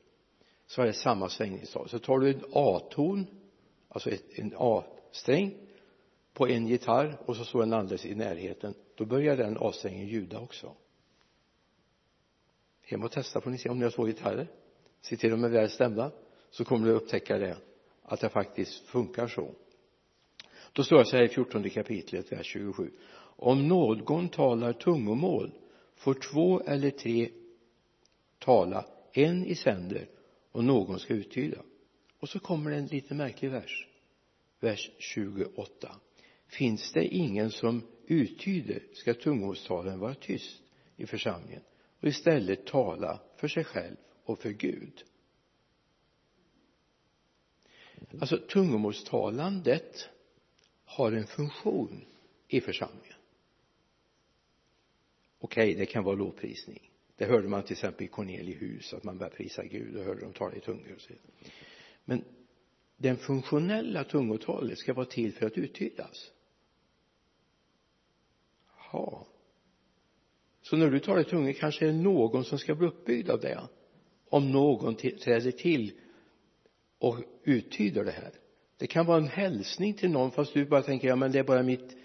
så 0.67 0.83
är 0.83 0.87
det 0.87 0.93
samma 0.93 1.29
svängningstal 1.29 1.89
så 1.89 1.99
tar 1.99 2.19
du 2.19 2.31
en 2.31 2.45
A-ton 2.53 3.27
alltså 3.89 4.11
en 4.35 4.55
A-sträng 4.59 5.55
på 6.33 6.49
en 6.49 6.67
gitarr 6.67 7.19
och 7.27 7.37
så 7.37 7.45
står 7.45 7.61
den 7.61 7.73
alldeles 7.73 8.07
i 8.07 8.15
närheten 8.15 8.75
då 8.95 9.05
börjar 9.05 9.37
den 9.37 9.57
A-strängen 9.61 10.07
ljuda 10.07 10.39
också 10.39 10.75
hem 12.85 13.03
och 13.03 13.13
testa 13.13 13.41
får 13.41 13.51
ni 13.51 13.59
se 13.59 13.69
om 13.69 13.79
ni 13.79 13.85
har 13.85 13.91
två 13.91 14.05
gitarrer. 14.05 14.49
Se 15.01 15.17
till 15.17 15.33
att 15.33 15.41
de 15.41 15.45
är 15.45 15.49
väl 15.49 15.71
stämda 15.71 16.13
så 16.51 16.65
kommer 16.65 16.87
du 16.87 16.93
upptäcka 16.93 17.39
det 17.39 17.57
att 18.03 18.21
det 18.21 18.29
faktiskt 18.29 18.87
funkar 18.87 19.27
så. 19.27 19.55
Då 20.73 20.85
står 20.85 20.99
det 20.99 21.05
så 21.05 21.17
här 21.17 21.25
i 21.25 21.29
fjortonde 21.29 21.71
kapitlet 21.71 22.33
vers 22.33 22.47
27 22.47 22.91
om 23.37 23.69
någon 23.69 24.29
talar 24.29 24.73
tungomål 24.73 25.53
får 25.97 26.15
två 26.15 26.61
eller 26.61 26.91
tre 26.91 27.29
tala 28.39 28.87
en 29.13 29.45
i 29.45 29.55
sänder 29.55 30.09
och 30.53 30.65
någon 30.65 30.99
ska 30.99 31.15
uttyda. 31.15 31.59
Och 32.21 32.29
så 32.29 32.39
kommer 32.39 32.71
det 32.71 32.77
en 32.77 32.87
lite 32.87 33.15
märklig 33.15 33.51
vers 33.51 33.89
vers 34.61 34.91
28 34.99 35.97
finns 36.47 36.93
det 36.93 37.05
ingen 37.05 37.51
som 37.51 37.83
uttyder 38.07 38.83
ska 38.93 39.15
tungomålstalaren 39.15 39.99
vara 39.99 40.15
tyst 40.15 40.63
i 40.97 41.07
församlingen 41.07 41.63
och 42.05 42.09
istället 42.09 42.67
tala 42.67 43.21
för 43.37 43.49
sig 43.49 43.65
själv 43.65 43.97
och 44.25 44.39
för 44.39 44.51
Gud. 44.51 45.05
Alltså 48.21 48.39
tungomålstalandet 48.39 50.09
har 50.85 51.13
en 51.13 51.27
funktion 51.27 52.05
i 52.49 52.61
församlingen. 52.61 53.19
Okej 55.39 55.71
okay, 55.71 55.79
det 55.79 55.87
kan 55.87 56.05
vara 56.05 56.17
lovprisning. 56.17 56.91
Det 57.17 57.25
hörde 57.25 57.49
man 57.49 57.63
till 57.63 57.73
exempel 57.73 58.05
i 58.05 58.09
Corneliehus 58.09 58.95
att 58.95 59.05
man 59.05 59.19
började 59.19 59.37
prisa 59.37 59.65
Gud 59.65 59.97
och 59.97 60.05
hörde 60.05 60.21
dem 60.21 60.33
tala 60.33 60.55
i 60.55 60.61
tungor 60.61 60.95
och 60.95 61.01
så 61.01 61.09
vidare. 61.09 61.53
Men 62.05 62.25
den 62.97 63.17
funktionella 63.17 64.05
tungotalet 64.05 64.79
ska 64.79 64.95
vara 64.95 65.07
till 65.07 65.33
för 65.33 65.47
att 65.47 65.59
uttydas. 65.59 66.31
Ja 68.93 69.27
så 70.65 70.77
när 70.77 70.91
du 70.91 71.01
talar 71.01 71.21
i 71.21 71.25
tungor 71.25 71.53
kanske 71.53 71.85
det 71.85 71.91
är 71.91 71.95
någon 71.95 72.45
som 72.45 72.59
ska 72.59 72.75
bli 72.75 72.87
uppbyggd 72.87 73.31
av 73.31 73.41
det. 73.41 73.69
Om 74.29 74.53
någon 74.53 74.97
träder 74.97 75.51
till 75.51 75.93
och 76.99 77.19
uttyder 77.45 78.05
det 78.05 78.11
här. 78.11 78.31
Det 78.79 78.87
kan 78.87 79.07
vara 79.07 79.19
en 79.19 79.29
hälsning 79.29 79.95
till 79.95 80.11
någon 80.11 80.31
fast 80.31 80.55
du 80.55 80.65
bara 80.65 80.83
tänker 80.83 81.09
ja 81.09 81.17
men 81.17 81.33
det 81.33 81.39
är 81.39 81.45
bara 81.45 81.63
mitt 81.63 81.97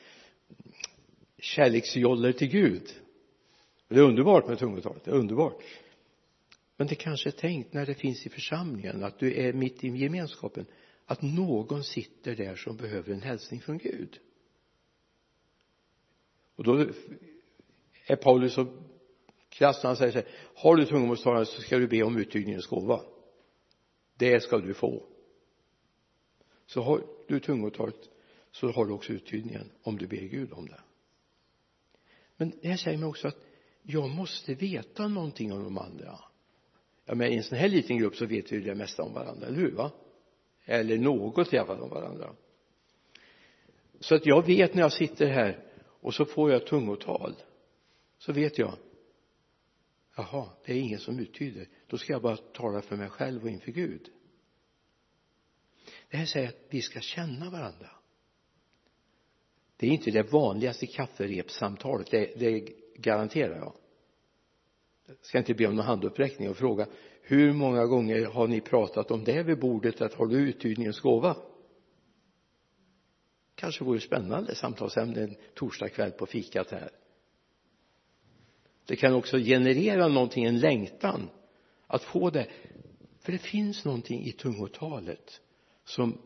kärleksjoller 1.38 2.32
till 2.32 2.48
Gud. 2.48 2.84
Det 3.88 3.96
är 3.96 4.04
underbart 4.04 4.48
med 4.48 4.60
tungotalet 4.60 5.04
det 5.04 5.12
är 5.12 5.16
underbart. 5.16 5.64
Men 6.78 6.88
det 6.88 6.96
kanske 6.96 7.30
är 7.30 7.32
tänkt 7.32 7.74
när 7.74 7.86
det 7.86 7.96
finns 7.96 8.26
i 8.26 8.30
församlingen 8.30 9.04
att 9.04 9.20
du 9.20 9.34
är 9.34 9.54
mitt 9.54 9.84
i 9.84 9.88
gemenskapen 9.88 10.66
att 11.06 11.22
någon 11.22 11.84
sitter 11.84 12.36
där 12.36 12.56
som 12.56 12.78
behöver 12.78 13.14
en 13.14 13.22
hälsning 13.22 13.62
från 13.62 13.78
Gud. 13.78 14.20
Och 16.56 16.64
då 16.64 16.88
är 18.10 18.16
Paulus 18.16 18.54
så 18.54 18.68
krass 19.50 19.84
han 19.84 19.96
säger 19.96 20.12
så 20.12 20.18
här 20.18 20.28
har 20.56 20.76
du 20.76 20.86
tungomålstalande 20.86 21.46
så 21.46 21.62
ska 21.62 21.78
du 21.78 21.88
be 21.88 22.04
om 22.04 22.18
uttydningens 22.18 22.68
gåva 22.68 23.02
det 24.20 24.44
ska 24.44 24.58
du 24.58 24.74
få. 24.74 25.04
Så 26.66 26.82
har 26.82 27.04
du 27.28 27.40
tungotalet 27.40 28.10
så 28.52 28.72
har 28.72 28.86
du 28.86 28.94
också 28.94 29.14
uttydningen 29.14 29.72
om 29.84 29.98
du 29.98 30.08
ber 30.08 30.18
Gud 30.18 30.54
om 30.54 30.66
det. 30.68 30.82
Men 32.38 32.52
det 32.62 32.68
här 32.68 32.78
säger 32.78 32.98
mig 32.98 33.10
också 33.10 33.28
att 33.28 33.38
jag 33.82 34.10
måste 34.10 34.54
veta 34.54 35.08
någonting 35.08 35.54
om 35.54 35.64
de 35.64 35.78
andra. 35.78 36.20
Ja 37.06 37.16
men 37.16 37.32
i 37.32 37.36
en 37.36 37.44
sån 37.44 37.58
här 37.58 37.70
liten 37.70 37.98
grupp 37.98 38.16
så 38.16 38.26
vet 38.26 38.52
vi 38.52 38.56
ju 38.56 38.62
det 38.62 38.76
mesta 38.76 39.04
om 39.04 39.14
varandra, 39.14 39.48
eller 39.48 39.58
hur 39.58 39.72
va? 39.72 39.92
Eller 40.66 40.98
något 40.98 41.54
i 41.54 41.58
alla 41.58 41.68
fall 41.68 41.82
om 41.82 41.90
varandra. 41.90 42.36
Så 44.00 44.16
att 44.16 44.26
jag 44.26 44.46
vet 44.46 44.74
när 44.74 44.82
jag 44.82 44.94
sitter 44.94 45.28
här 45.28 45.64
och 46.02 46.14
så 46.14 46.26
får 46.26 46.52
jag 46.52 46.68
tungotal 46.68 47.36
så 48.20 48.34
vet 48.34 48.58
jag. 48.58 48.78
Jaha 50.16 50.50
det 50.66 50.74
är 50.74 50.78
ingen 50.78 51.00
som 51.00 51.20
uttyder. 51.20 51.68
Då 51.88 51.98
ska 51.98 52.14
jag 52.14 52.22
bara 52.22 52.38
tala 52.38 52.82
för 52.82 52.96
mig 52.96 53.10
själv 53.10 53.44
och 53.44 53.50
inför 53.50 53.72
Gud. 53.72 54.10
Det 56.10 56.18
här 56.18 56.26
säger 56.26 56.50
att 56.50 56.66
vi 56.70 56.82
ska 56.82 57.00
känna 57.00 57.50
varandra. 57.50 57.90
Det 59.78 59.88
är 59.88 59.92
inte 59.92 60.12
det 60.12 60.32
vanligaste 60.32 60.88
kafferepssamtalet 60.88 62.12
det, 62.12 62.40
det 62.40 62.74
garanterar 62.96 63.56
jag. 63.56 63.74
Jag 65.08 65.18
ska 65.22 65.38
inte 65.38 65.54
be 65.54 65.68
om 65.68 65.76
någon 65.76 65.86
handuppräckning 65.86 66.50
och 66.50 66.58
fråga 66.58 66.88
hur 67.22 67.54
många 67.54 67.86
gånger 67.86 68.26
har 68.26 68.48
ni 68.48 68.62
pratat 68.62 69.12
om 69.12 69.24
det 69.24 69.44
vid 69.44 69.60
bordet 69.60 70.02
att 70.02 70.14
har 70.14 70.28
du 70.28 70.38
uttydningens 70.38 71.00
gåva? 71.00 71.38
Kanske 73.56 73.84
vore 73.84 74.00
spännande 74.00 74.56
samtalsämne 74.56 75.22
en 75.22 75.36
torsdagkväll 75.54 76.12
på 76.12 76.26
fikat 76.26 76.72
här 76.72 76.99
det 78.90 78.96
kan 78.96 79.14
också 79.14 79.38
generera 79.38 80.08
någonting, 80.08 80.46
en 80.46 80.60
längtan 80.60 81.30
att 81.88 82.04
få 82.04 82.30
det. 82.30 82.48
För 83.20 83.32
det 83.32 83.38
finns 83.38 83.86
någonting 83.86 84.26
i 84.26 84.32
tungotalet 84.32 85.42
som 85.84 86.22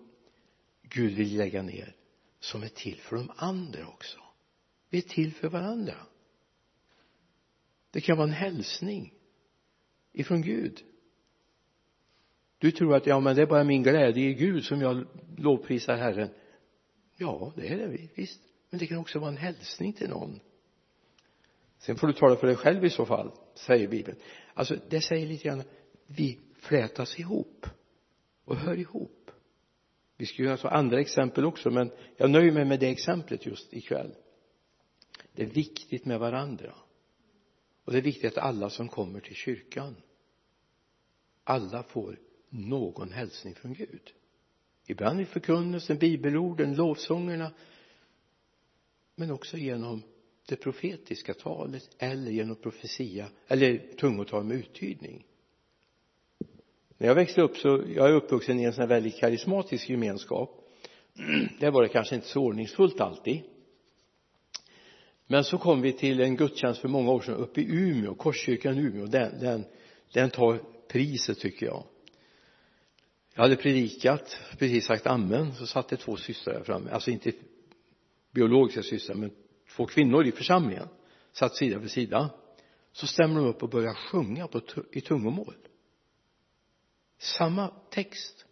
Gud 0.81 1.13
vill 1.13 1.37
lägga 1.37 1.61
ner 1.61 1.95
som 2.39 2.63
är 2.63 2.67
till 2.67 2.99
för 2.99 3.15
de 3.15 3.31
andra 3.35 3.87
också. 3.87 4.19
Vi 4.89 4.97
är 4.97 5.01
till 5.01 5.33
för 5.33 5.49
varandra. 5.49 5.95
Det 7.91 8.01
kan 8.01 8.17
vara 8.17 8.27
en 8.27 8.33
hälsning 8.33 9.13
ifrån 10.11 10.41
Gud. 10.41 10.83
Du 12.57 12.71
tror 12.71 12.95
att 12.95 13.07
ja 13.07 13.19
men 13.19 13.35
det 13.35 13.41
är 13.41 13.45
bara 13.45 13.63
min 13.63 13.83
glädje 13.83 14.29
i 14.29 14.33
Gud 14.33 14.63
som 14.63 14.81
jag 14.81 15.07
lovprisar 15.37 15.95
Herren. 15.95 16.29
Ja 17.17 17.53
det 17.55 17.67
är 17.67 17.77
det 17.77 18.07
visst. 18.15 18.41
Men 18.69 18.79
det 18.79 18.87
kan 18.87 18.97
också 18.97 19.19
vara 19.19 19.31
en 19.31 19.37
hälsning 19.37 19.93
till 19.93 20.09
någon 20.09 20.39
sen 21.85 21.95
får 21.95 22.07
du 22.07 22.13
tala 22.13 22.35
för 22.35 22.47
dig 22.47 22.55
själv 22.55 22.85
i 22.85 22.89
så 22.89 23.05
fall 23.05 23.31
säger 23.55 23.87
bibeln. 23.87 24.17
Alltså 24.53 24.75
det 24.89 25.01
säger 25.01 25.27
lite 25.27 25.43
grann 25.43 25.63
vi 26.07 26.39
flätas 26.55 27.19
ihop 27.19 27.65
och 28.45 28.55
hör 28.55 28.79
ihop. 28.79 29.31
Vi 30.17 30.25
skulle 30.25 30.47
kunna 30.47 30.57
ta 30.57 30.69
andra 30.69 30.99
exempel 30.99 31.45
också 31.45 31.69
men 31.69 31.91
jag 32.17 32.29
nöjer 32.29 32.51
mig 32.51 32.65
med 32.65 32.79
det 32.79 32.89
exemplet 32.89 33.45
just 33.45 33.73
ikväll. 33.73 34.15
Det 35.33 35.43
är 35.43 35.47
viktigt 35.47 36.05
med 36.05 36.19
varandra. 36.19 36.75
Och 37.85 37.91
det 37.91 37.97
är 37.97 38.01
viktigt 38.01 38.37
att 38.37 38.43
alla 38.43 38.69
som 38.69 38.89
kommer 38.89 39.19
till 39.19 39.35
kyrkan 39.35 39.95
alla 41.43 41.83
får 41.83 42.19
någon 42.49 43.11
hälsning 43.11 43.55
från 43.55 43.73
Gud. 43.73 44.11
Ibland 44.85 45.21
i 45.21 45.25
förkunnelsen, 45.25 45.97
bibelorden, 45.97 46.75
lovsångerna 46.75 47.51
men 49.15 49.31
också 49.31 49.57
genom 49.57 50.03
det 50.47 50.55
profetiska 50.55 51.33
talet 51.33 51.89
eller 51.97 52.31
genom 52.31 52.55
profetia 52.55 53.29
eller 53.47 53.77
tungotal 53.77 54.43
med 54.43 54.57
uttydning. 54.57 55.25
När 56.97 57.07
jag 57.07 57.15
växte 57.15 57.41
upp 57.41 57.57
så 57.57 57.83
jag 57.95 58.09
är 58.09 58.13
uppvuxen 58.13 58.59
i 58.59 58.63
en 58.63 58.73
sån 58.73 58.81
här 58.81 58.87
väldigt 58.87 59.17
karismatisk 59.17 59.89
gemenskap. 59.89 60.59
Där 61.59 61.71
var 61.71 61.83
det 61.83 61.89
kanske 61.89 62.15
inte 62.15 62.27
så 62.27 62.41
ordningsfullt 62.41 63.01
alltid. 63.01 63.41
Men 65.27 65.43
så 65.43 65.57
kom 65.57 65.81
vi 65.81 65.93
till 65.93 66.21
en 66.21 66.35
gudstjänst 66.35 66.81
för 66.81 66.87
många 66.87 67.11
år 67.11 67.21
sedan 67.21 67.35
uppe 67.35 67.61
i 67.61 67.65
Umeå, 67.69 68.15
Korskyrkan 68.15 68.77
i 68.77 68.81
Umeå. 68.81 69.05
Den, 69.05 69.39
den, 69.39 69.65
den 70.13 70.29
tar 70.29 70.59
priset 70.87 71.39
tycker 71.39 71.65
jag. 71.65 71.83
Jag 73.33 73.43
hade 73.43 73.55
predikat, 73.55 74.37
precis 74.59 74.85
sagt 74.85 75.07
amen, 75.07 75.53
så 75.53 75.67
satt 75.67 75.89
det 75.89 75.97
två 75.97 76.15
systrar 76.15 76.53
där 76.53 76.63
framme, 76.63 76.91
alltså 76.91 77.11
inte 77.11 77.31
biologiska 78.31 78.83
systrar 78.83 79.15
men 79.15 79.31
två 79.75 79.85
kvinnor 79.85 80.25
i 80.25 80.31
församlingen 80.31 80.87
satt 81.31 81.55
sida 81.55 81.77
vid 81.77 81.91
sida. 81.91 82.29
Så 82.91 83.07
stämmer 83.07 83.35
de 83.35 83.47
upp 83.47 83.63
och 83.63 83.69
börjar 83.69 83.93
sjunga 83.93 84.47
på, 84.47 84.61
i 84.91 85.01
tungomål. 85.01 85.55
Samma 87.17 87.67
text 87.89 88.45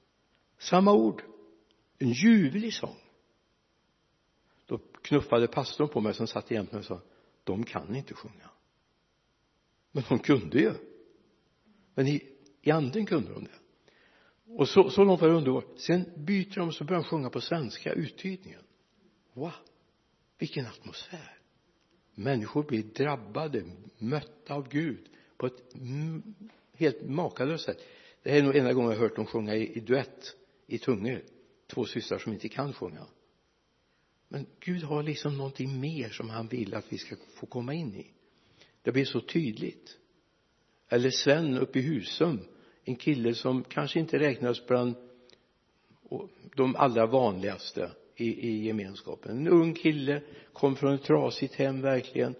samma 0.58 0.94
ord 0.94 1.24
en 1.98 2.12
ljuvlig 2.12 2.74
sång. 2.74 2.98
Då 4.66 4.78
knuffade 4.78 5.48
pastorn 5.48 5.90
på 5.90 6.02
mig 6.02 6.14
som 6.14 6.28
satt 6.28 6.52
jämte 6.52 6.76
mig 6.76 6.80
och 6.80 6.86
sa 6.86 7.02
de 7.44 7.64
kan 7.64 7.96
inte 7.96 8.14
sjunga. 8.14 8.50
Men 9.92 10.04
de 10.10 10.20
kunde 10.20 10.60
ju. 10.60 10.74
Men 11.96 12.08
i, 12.08 12.22
i 12.62 12.72
anden 12.72 13.06
kunde 13.06 13.34
de 13.34 13.44
det. 13.44 13.60
Och 14.58 14.70
så, 14.70 14.90
så 14.90 15.04
långt 15.04 15.22
var 15.22 15.28
det 15.28 15.36
underbart. 15.36 15.80
Sen 15.80 16.06
byter 16.18 16.56
de 16.56 16.68
och 16.68 16.74
så 16.74 16.84
börjar 16.84 17.02
de 17.02 17.08
sjunga 17.10 17.30
på 17.30 17.42
svenska 17.42 17.94
uttydningen. 17.94 18.62
Wow 19.34 19.52
vilken 20.42 20.66
atmosfär. 20.66 21.38
Människor 22.16 22.64
blir 22.64 22.84
drabbade 22.84 23.64
mötta 23.98 24.54
av 24.54 24.70
Gud 24.70 25.10
på 25.38 25.46
ett 25.46 25.74
helt 26.74 27.02
makalöst 27.10 27.66
sätt. 27.66 27.78
Det 28.24 28.32
här 28.32 28.38
är 28.38 28.44
nog 28.44 28.56
enda 28.56 28.74
gången 28.74 28.92
jag 28.92 28.98
har 28.98 29.04
hört 29.04 29.16
dem 29.16 29.26
sjunga 29.26 29.56
i, 29.56 29.78
i 29.78 29.80
duett 29.80 30.36
i 30.68 30.78
tungor. 30.78 31.22
Två 31.68 31.86
systrar 31.86 32.20
som 32.20 32.34
inte 32.34 32.50
kan 32.50 32.74
sjunga. 32.74 33.06
Men 34.28 34.46
Gud 34.60 34.84
har 34.84 35.04
liksom 35.04 35.38
någonting 35.38 35.80
mer 35.80 36.10
som 36.10 36.30
han 36.30 36.48
vill 36.48 36.76
att 36.76 36.94
vi 36.94 36.98
ska 36.98 37.16
få 37.34 37.46
komma 37.46 37.74
in 37.74 37.96
i. 37.96 38.12
Det 38.82 38.92
blir 38.92 39.06
så 39.06 39.22
tydligt. 39.22 39.98
Eller 40.90 41.10
Sven 41.10 41.58
uppe 41.58 41.80
i 41.80 41.82
Husum 41.82 42.40
en 42.84 42.96
kille 42.96 43.36
som 43.36 43.64
kanske 43.64 44.00
inte 44.00 44.20
räknas 44.20 44.68
bland 44.68 44.96
de 46.56 46.76
allra 46.76 47.06
vanligaste 47.06 47.92
i, 48.22 48.48
i 48.48 48.66
gemenskapen. 48.66 49.38
En 49.38 49.48
ung 49.48 49.74
kille 49.74 50.22
kom 50.54 50.76
från 50.76 50.94
ett 50.94 51.04
trasigt 51.04 51.56
hem 51.56 51.82
verkligen. 51.82 52.36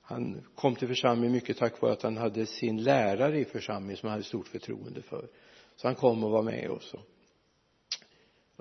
Han 0.00 0.46
kom 0.54 0.76
till 0.76 0.88
församlingen 0.88 1.32
mycket 1.32 1.56
tack 1.56 1.80
vare 1.80 1.92
att 1.92 2.02
han 2.02 2.16
hade 2.16 2.46
sin 2.46 2.82
lärare 2.82 3.40
i 3.40 3.44
församlingen 3.44 3.96
som 3.96 4.06
han 4.06 4.12
hade 4.12 4.24
stort 4.24 4.48
förtroende 4.48 5.02
för. 5.02 5.28
Så 5.76 5.88
han 5.88 5.94
kom 5.94 6.24
och 6.24 6.30
var 6.30 6.42
med 6.42 6.70
oss 6.70 6.94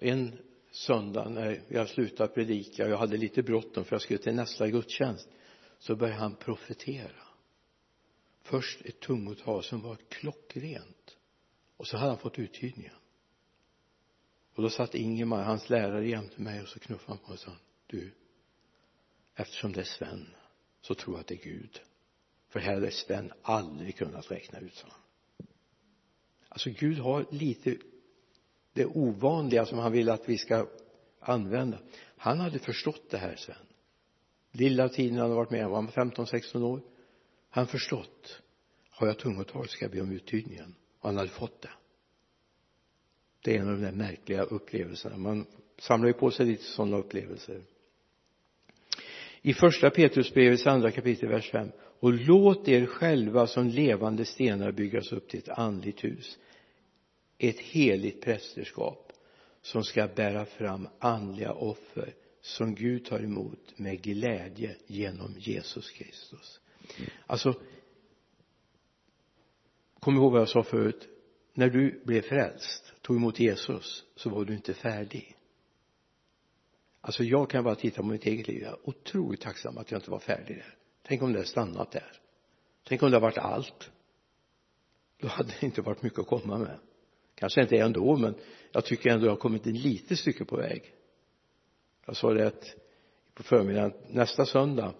en 0.01 0.37
söndag 0.71 1.29
när 1.29 1.61
jag 1.67 1.79
har 1.79 1.85
slutat 1.85 2.33
predika 2.33 2.85
och 2.85 2.91
jag 2.91 2.97
hade 2.97 3.17
lite 3.17 3.43
bråttom 3.43 3.85
för 3.85 3.95
jag 3.95 4.01
skulle 4.01 4.19
till 4.19 4.35
nästa 4.35 4.67
gudstjänst 4.67 5.29
så 5.79 5.95
började 5.95 6.19
han 6.19 6.35
profetera. 6.35 7.27
Först 8.41 8.81
ett 8.85 8.99
tungotal 8.99 9.63
som 9.63 9.81
var 9.81 9.97
klockrent. 10.09 11.17
Och 11.77 11.87
så 11.87 11.97
hade 11.97 12.11
han 12.11 12.19
fått 12.19 12.39
uttydningen 12.39 12.93
och 14.57 14.63
då 14.63 14.69
satt 14.69 14.95
Ingemar, 14.95 15.43
hans 15.43 15.69
lärare 15.69 16.07
jämte 16.07 16.41
mig 16.41 16.61
och 16.61 16.67
så 16.67 16.79
knuffade 16.79 17.11
han 17.11 17.17
på 17.17 17.27
mig 17.27 17.33
och 17.33 17.39
sa 17.39 17.51
du 17.87 18.11
eftersom 19.35 19.71
det 19.71 19.79
är 19.79 19.83
Sven 19.83 20.27
så 20.81 20.95
tror 20.95 21.15
jag 21.15 21.21
att 21.21 21.27
det 21.27 21.35
är 21.35 21.43
Gud. 21.43 21.79
För 22.49 22.59
här 22.59 22.73
hade 22.73 22.91
Sven 22.91 23.33
aldrig 23.41 23.97
kunnat 23.97 24.31
räkna 24.31 24.59
ut 24.59 24.75
så 24.75 24.87
alltså 26.49 26.69
Gud 26.69 26.97
har 26.97 27.25
lite 27.31 27.77
det 28.73 28.85
ovanliga 28.85 29.65
som 29.65 29.77
han 29.77 29.91
vill 29.91 30.09
att 30.09 30.29
vi 30.29 30.37
ska 30.37 30.67
använda. 31.19 31.79
Han 32.17 32.39
hade 32.39 32.59
förstått 32.59 33.09
det 33.09 33.17
här 33.17 33.35
Sven. 33.35 33.55
Lilla 34.51 34.89
tiden 34.89 35.17
han 35.17 35.29
har 35.29 35.35
varit 35.35 35.51
med 35.51 35.61
han 35.61 35.71
var 35.71 35.81
15-16 35.81 36.63
år. 36.63 36.81
Han 37.49 37.67
förstått. 37.67 38.41
Har 38.89 39.07
jag 39.07 39.19
tungotal 39.19 39.67
ska 39.67 39.85
jag 39.85 39.91
be 39.91 40.01
om 40.01 40.11
uttydningen 40.11 40.75
och 40.99 41.09
han 41.09 41.17
hade 41.17 41.29
fått 41.29 41.61
det 41.61 41.71
det 43.41 43.55
är 43.55 43.59
en 43.59 43.69
av 43.69 43.75
de 43.75 43.81
där 43.81 43.91
märkliga 43.91 44.43
upplevelserna. 44.43 45.17
Man 45.17 45.45
samlar 45.77 46.07
ju 46.07 46.13
på 46.13 46.31
sig 46.31 46.45
lite 46.45 46.63
sådana 46.63 46.97
upplevelser. 46.97 47.61
I 49.41 49.53
första 49.53 49.89
Petrusbrevets 49.89 50.67
andra 50.67 50.91
kapitel 50.91 51.29
vers 51.29 51.51
5 51.51 51.71
och 51.99 52.13
låt 52.13 52.67
er 52.67 52.85
själva 52.85 53.47
som 53.47 53.67
levande 53.67 54.25
stenar 54.25 54.71
byggas 54.71 55.11
upp 55.11 55.29
till 55.29 55.39
ett 55.39 55.49
andligt 55.49 56.03
hus. 56.03 56.37
Ett 57.37 57.59
heligt 57.59 58.21
prästerskap 58.21 59.13
som 59.61 59.83
ska 59.83 60.07
bära 60.07 60.45
fram 60.45 60.87
andliga 60.99 61.51
offer 61.51 62.13
som 62.41 62.75
Gud 62.75 63.05
tar 63.05 63.19
emot 63.19 63.79
med 63.79 64.01
glädje 64.01 64.75
genom 64.87 65.35
Jesus 65.37 65.91
Kristus. 65.91 66.59
Alltså 67.25 67.53
kom 69.99 70.15
ihåg 70.15 70.31
vad 70.31 70.41
jag 70.41 70.49
sa 70.49 70.63
förut 70.63 71.07
när 71.57 71.69
du 71.69 72.01
blev 72.05 72.21
frälst 72.21 72.93
tog 73.01 73.15
emot 73.15 73.39
Jesus 73.39 74.03
så 74.15 74.29
var 74.29 74.45
du 74.45 74.53
inte 74.53 74.73
färdig. 74.73 75.35
Alltså 77.01 77.23
jag 77.23 77.49
kan 77.49 77.63
bara 77.63 77.75
titta 77.75 78.01
på 78.01 78.07
mitt 78.07 78.25
eget 78.25 78.47
liv. 78.47 78.61
Jag 78.61 78.71
är 78.71 78.89
otroligt 78.89 79.41
tacksam 79.41 79.77
att 79.77 79.91
jag 79.91 79.97
inte 79.97 80.11
var 80.11 80.19
färdig 80.19 80.57
där. 80.57 80.75
Tänk 81.01 81.21
om 81.21 81.33
det 81.33 81.39
hade 81.39 81.47
stannat 81.47 81.91
där. 81.91 82.11
Tänk 82.83 83.03
om 83.03 83.11
det 83.11 83.15
hade 83.15 83.23
varit 83.23 83.37
allt. 83.37 83.91
Då 85.19 85.27
hade 85.27 85.53
det 85.59 85.65
inte 85.65 85.81
varit 85.81 86.01
mycket 86.01 86.19
att 86.19 86.27
komma 86.27 86.57
med. 86.57 86.79
Kanske 87.35 87.61
inte 87.61 87.77
ändå 87.77 88.17
men 88.17 88.35
jag 88.71 88.85
tycker 88.85 89.09
ändå 89.09 89.25
jag 89.25 89.31
har 89.31 89.37
kommit 89.37 89.65
en 89.65 89.77
litet 89.77 90.19
stycke 90.19 90.45
på 90.45 90.55
väg. 90.55 90.93
Jag 92.05 92.15
sa 92.15 92.33
det 92.33 92.47
att 92.47 92.75
på 93.33 93.43
förmiddagen 93.43 93.93
nästa 94.07 94.45
söndag 94.45 94.93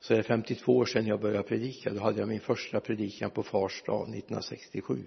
så 0.00 0.14
är 0.14 0.18
det 0.18 0.22
52 0.22 0.76
år 0.76 0.86
sedan 0.86 1.06
jag 1.06 1.20
började 1.20 1.48
predika. 1.48 1.92
Då 1.92 2.00
hade 2.00 2.18
jag 2.18 2.28
min 2.28 2.40
första 2.40 2.80
predikan 2.80 3.30
på 3.30 3.42
fars 3.42 3.82
dag 3.86 4.02
1967 4.02 5.06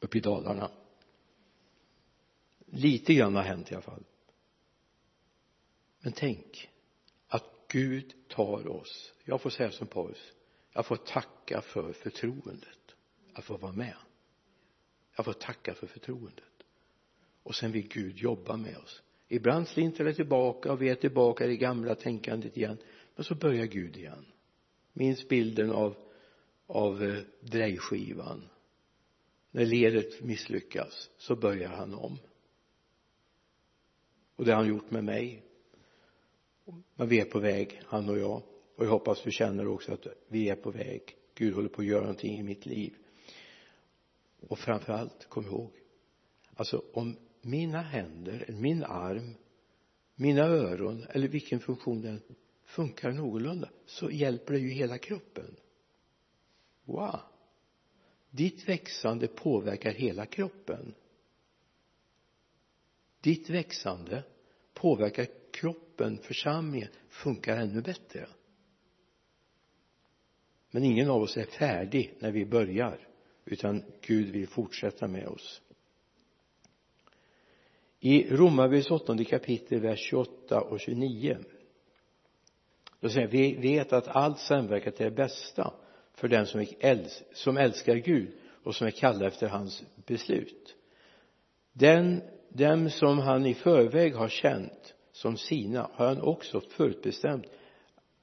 uppe 0.00 0.18
i 0.18 0.20
Dalarna. 0.20 0.70
Lite 2.66 3.14
grann 3.14 3.34
har 3.34 3.42
hänt 3.42 3.72
i 3.72 3.74
alla 3.74 3.82
fall. 3.82 4.04
Men 6.00 6.12
tänk 6.12 6.70
att 7.28 7.44
Gud 7.68 8.14
tar 8.28 8.68
oss. 8.68 9.12
Jag 9.24 9.40
får 9.40 9.50
säga 9.50 9.70
som 9.70 9.86
Paulus 9.86 10.32
jag 10.72 10.86
får 10.86 10.96
tacka 10.96 11.60
för 11.60 11.92
förtroendet 11.92 12.94
att 13.32 13.44
få 13.44 13.56
vara 13.56 13.72
med. 13.72 13.96
Jag 15.16 15.24
får 15.24 15.32
tacka 15.32 15.74
för 15.74 15.86
förtroendet. 15.86 16.44
Och 17.42 17.54
sen 17.54 17.72
vill 17.72 17.88
Gud 17.88 18.18
jobba 18.18 18.56
med 18.56 18.76
oss. 18.76 19.02
Ibland 19.28 19.68
slinter 19.68 20.04
det 20.04 20.14
tillbaka 20.14 20.72
och 20.72 20.82
vi 20.82 20.88
är 20.88 20.94
tillbaka 20.94 21.44
i 21.44 21.48
det 21.48 21.56
gamla 21.56 21.94
tänkandet 21.94 22.56
igen. 22.56 22.78
Men 23.14 23.24
så 23.24 23.34
börjar 23.34 23.66
Gud 23.66 23.96
igen. 23.96 24.26
Minns 24.92 25.28
bilden 25.28 25.70
av 25.70 25.96
av 26.66 27.04
eh, 27.04 27.22
drejskivan 27.40 28.48
när 29.58 29.66
ledet 29.66 30.22
misslyckas 30.22 31.10
så 31.16 31.36
börjar 31.36 31.68
han 31.68 31.94
om. 31.94 32.18
Och 34.36 34.44
det 34.44 34.50
har 34.50 34.58
han 34.58 34.68
gjort 34.68 34.90
med 34.90 35.04
mig. 35.04 35.42
Men 36.94 37.08
vi 37.08 37.20
är 37.20 37.24
på 37.24 37.38
väg 37.38 37.82
han 37.86 38.08
och 38.08 38.18
jag. 38.18 38.42
Och 38.76 38.84
jag 38.84 38.90
hoppas 38.90 39.22
du 39.22 39.30
känner 39.30 39.66
också 39.66 39.92
att 39.92 40.06
vi 40.28 40.48
är 40.48 40.56
på 40.56 40.70
väg. 40.70 41.16
Gud 41.34 41.54
håller 41.54 41.68
på 41.68 41.80
att 41.80 41.86
göra 41.86 42.00
någonting 42.00 42.38
i 42.38 42.42
mitt 42.42 42.66
liv. 42.66 42.94
Och 44.40 44.58
framför 44.58 44.92
allt 44.92 45.28
kom 45.28 45.46
ihåg 45.46 45.70
alltså 46.54 46.84
om 46.92 47.16
mina 47.40 47.82
händer, 47.82 48.46
min 48.48 48.84
arm 48.84 49.34
mina 50.14 50.42
öron 50.42 51.06
eller 51.10 51.28
vilken 51.28 51.60
funktion 51.60 52.02
den 52.02 52.22
funkar 52.64 53.12
någorlunda 53.12 53.68
så 53.86 54.10
hjälper 54.10 54.54
det 54.54 54.60
ju 54.60 54.70
hela 54.70 54.98
kroppen. 54.98 55.56
Wow! 56.84 57.20
Ditt 58.30 58.68
växande 58.68 59.28
påverkar 59.28 59.90
hela 59.90 60.26
kroppen. 60.26 60.94
Ditt 63.20 63.50
växande 63.50 64.22
påverkar 64.74 65.26
kroppen, 65.52 66.18
församlingen 66.18 66.88
funkar 67.08 67.56
ännu 67.56 67.82
bättre. 67.82 68.28
Men 70.70 70.84
ingen 70.84 71.10
av 71.10 71.22
oss 71.22 71.36
är 71.36 71.44
färdig 71.44 72.14
när 72.18 72.32
vi 72.32 72.46
börjar 72.46 73.08
utan 73.44 73.84
Gud 74.00 74.28
vill 74.28 74.48
fortsätta 74.48 75.08
med 75.08 75.28
oss. 75.28 75.62
I 78.00 78.30
Romarbrevets 78.30 78.90
åttonde 78.90 79.24
kapitel 79.24 79.80
vers 79.80 79.98
28 80.10 80.60
och 80.60 80.80
29 80.80 81.38
då 83.00 83.08
säger 83.08 83.28
vi 83.28 83.54
vet 83.54 83.92
att 83.92 84.08
allt 84.08 84.38
samverkar 84.38 84.90
till 84.90 85.04
det 85.04 85.10
bästa 85.10 85.74
för 86.18 86.28
den 86.28 86.46
som, 86.46 86.66
äls 86.80 87.22
som 87.32 87.56
älskar 87.56 87.94
Gud 87.94 88.32
och 88.64 88.74
som 88.74 88.86
är 88.86 88.90
kallad 88.90 89.22
efter 89.22 89.48
hans 89.48 89.82
beslut. 90.06 90.74
Den 91.72 92.22
dem 92.48 92.90
som 92.90 93.18
han 93.18 93.46
i 93.46 93.54
förväg 93.54 94.14
har 94.14 94.28
känt 94.28 94.94
som 95.12 95.36
sina 95.36 95.90
har 95.92 96.06
han 96.06 96.20
också 96.20 96.60
förutbestämt 96.60 97.46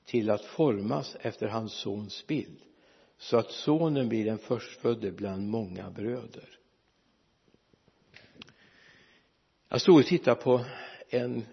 till 0.05 0.29
att 0.29 0.45
formas 0.45 1.17
efter 1.21 1.47
hans 1.47 1.73
sons 1.73 2.27
bild 2.27 2.61
så 3.17 3.37
att 3.37 3.51
sonen 3.51 4.09
blir 4.09 4.25
den 4.25 4.37
förstfödde 4.37 5.11
bland 5.11 5.47
många 5.49 5.89
bröder. 5.89 6.59
Jag 9.69 9.81
stod 9.81 9.99
och 9.99 10.05
tittade 10.05 10.41
på 10.41 10.65
en 11.09 11.45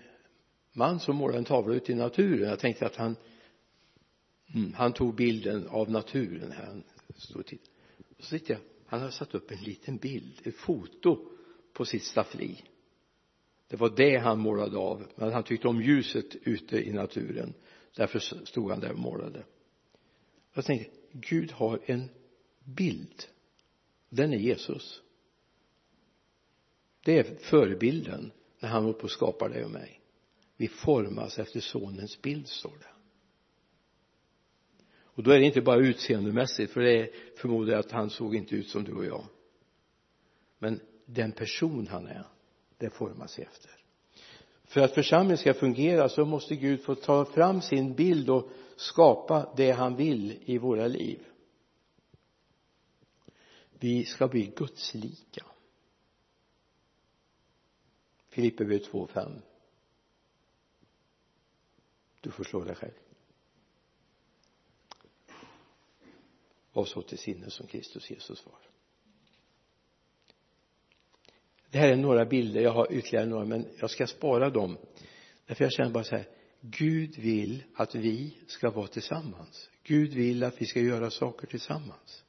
man 0.72 1.00
som 1.00 1.16
målade 1.16 1.38
en 1.38 1.44
tavla 1.44 1.74
ute 1.74 1.92
i 1.92 1.94
naturen. 1.94 2.48
Jag 2.48 2.59
tänkte 2.59 2.87
att 2.87 2.96
han 2.96 3.16
mm, 4.54 4.74
han 4.74 4.92
tog 4.92 5.14
bilden 5.14 5.68
av 5.68 5.90
naturen 5.90 6.52
här 6.52 6.66
han 6.66 6.82
stod 7.16 7.40
och 7.40 7.46
tittade 7.46 7.70
och 8.18 8.24
så 8.24 8.38
tittade 8.38 8.52
jag 8.52 8.60
han 8.92 9.00
hade 9.00 9.12
satt 9.12 9.34
upp 9.34 9.50
en 9.50 9.62
liten 9.62 9.96
bild 9.96 10.40
ett 10.44 10.56
foto 10.56 11.28
på 11.72 11.84
sitt 11.84 12.04
staffli. 12.04 12.62
Det 13.68 13.76
var 13.76 13.96
det 13.96 14.16
han 14.16 14.38
målade 14.38 14.78
av 14.78 15.06
men 15.14 15.32
han 15.32 15.44
tyckte 15.44 15.68
om 15.68 15.82
ljuset 15.82 16.36
ute 16.42 16.76
i 16.76 16.92
naturen. 16.92 17.54
Därför 17.96 18.18
stod 18.44 18.70
han 18.70 18.80
där 18.80 18.92
och 18.92 18.98
målade. 18.98 19.44
Jag 20.52 20.64
tänkte 20.64 20.90
Gud 21.12 21.52
har 21.52 21.80
en 21.86 22.08
bild. 22.64 23.24
Den 24.08 24.32
är 24.32 24.38
Jesus. 24.38 25.02
Det 27.04 27.18
är 27.18 27.36
förebilden 27.40 28.32
när 28.60 28.68
han 28.68 28.84
var 28.84 28.92
på 28.92 29.02
och 29.02 29.10
skapar 29.10 29.48
dig 29.48 29.64
och 29.64 29.70
mig. 29.70 30.00
Vi 30.56 30.68
formas 30.68 31.38
efter 31.38 31.60
sonens 31.60 32.22
bild 32.22 32.48
står 32.48 32.76
det 32.78 32.91
och 35.22 35.26
då 35.28 35.35
är 35.35 35.38
det 35.38 35.46
inte 35.46 35.61
bara 35.61 35.80
utseendemässigt 35.80 36.72
för 36.72 36.80
det 36.80 37.11
förmodar 37.37 37.72
jag 37.72 37.80
att 37.80 37.90
han 37.90 38.11
såg 38.11 38.37
inte 38.37 38.54
ut 38.54 38.68
som 38.68 38.85
du 38.85 38.92
och 38.92 39.04
jag. 39.04 39.24
Men 40.58 40.80
den 41.06 41.32
person 41.32 41.87
han 41.87 42.06
är 42.06 42.26
det 42.78 42.90
formas 42.90 43.38
efter. 43.38 43.70
För 44.64 44.80
att 44.80 44.94
församlingen 44.94 45.38
ska 45.38 45.54
fungera 45.54 46.08
så 46.08 46.24
måste 46.24 46.56
Gud 46.56 46.82
få 46.82 46.94
ta 46.94 47.24
fram 47.24 47.61
sin 47.61 47.94
bild 47.94 48.30
och 48.30 48.50
skapa 48.76 49.54
det 49.56 49.70
han 49.70 49.96
vill 49.96 50.38
i 50.44 50.58
våra 50.58 50.87
liv. 50.87 51.26
Vi 53.70 54.04
ska 54.04 54.28
bli 54.28 54.52
gudslika 54.56 55.44
Filipperbrevet 58.28 58.90
2.5 58.90 59.40
du 62.20 62.30
får 62.30 62.44
slå 62.44 62.64
dig 62.64 62.74
själv. 62.74 63.01
Var 66.72 66.85
så 66.85 67.02
till 67.02 67.18
sinne 67.18 67.50
som 67.50 67.66
Kristus 67.66 68.11
Jesus 68.11 68.46
var. 68.46 68.58
Det 71.70 71.78
här 71.78 71.88
är 71.88 71.96
några 71.96 72.24
bilder, 72.24 72.61
jag 72.61 72.72
har 72.72 72.92
ytterligare 72.92 73.26
några 73.26 73.44
men 73.44 73.66
jag 73.80 73.90
ska 73.90 74.06
spara 74.06 74.50
dem. 74.50 74.78
Därför 75.46 75.64
jag 75.64 75.72
känner 75.72 75.90
bara 75.90 76.04
så 76.04 76.16
här 76.16 76.28
Gud 76.61 77.18
vill 77.18 77.64
att 77.74 77.94
vi 77.94 78.37
ska 78.46 78.70
vara 78.70 78.87
tillsammans. 78.87 79.70
Gud 79.82 80.14
vill 80.14 80.44
att 80.44 80.62
vi 80.62 80.66
ska 80.66 80.80
göra 80.80 81.11
saker 81.11 81.46
tillsammans. 81.46 82.24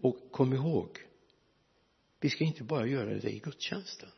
Och 0.00 0.32
kom 0.32 0.52
ihåg 0.52 0.98
vi 2.20 2.30
ska 2.30 2.44
inte 2.44 2.64
bara 2.64 2.86
göra 2.86 3.14
det 3.14 3.30
i 3.30 3.38
gudstjänsten. 3.38 4.08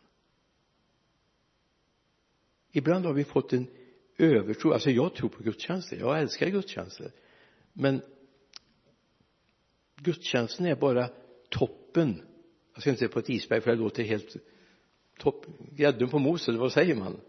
Ibland 2.73 3.05
har 3.05 3.13
vi 3.13 3.25
fått 3.25 3.53
en 3.53 3.67
övertro 4.19 4.73
alltså 4.73 4.91
jag 4.91 5.15
tror 5.15 5.29
på 5.29 5.43
gudstjänster 5.43 5.97
jag 5.97 6.21
älskar 6.21 6.49
gudstjänster. 6.49 7.13
Men 7.73 8.03
gudstjänsten 10.03 10.67
är 10.67 10.77
bara 10.77 11.11
toppen. 11.49 12.23
Jag 12.73 12.81
ska 12.81 12.91
inte 12.91 12.99
säga 12.99 13.09
på 13.09 13.19
ett 13.19 13.31
isberg 13.31 13.61
för 13.61 13.71
det 13.71 13.77
låter 13.77 14.03
helt 14.03 14.37
topp, 15.19 15.47
grädden 15.77 16.09
på 16.09 16.19
moset, 16.19 16.55
vad 16.55 16.73
säger 16.73 16.95
man? 16.95 17.21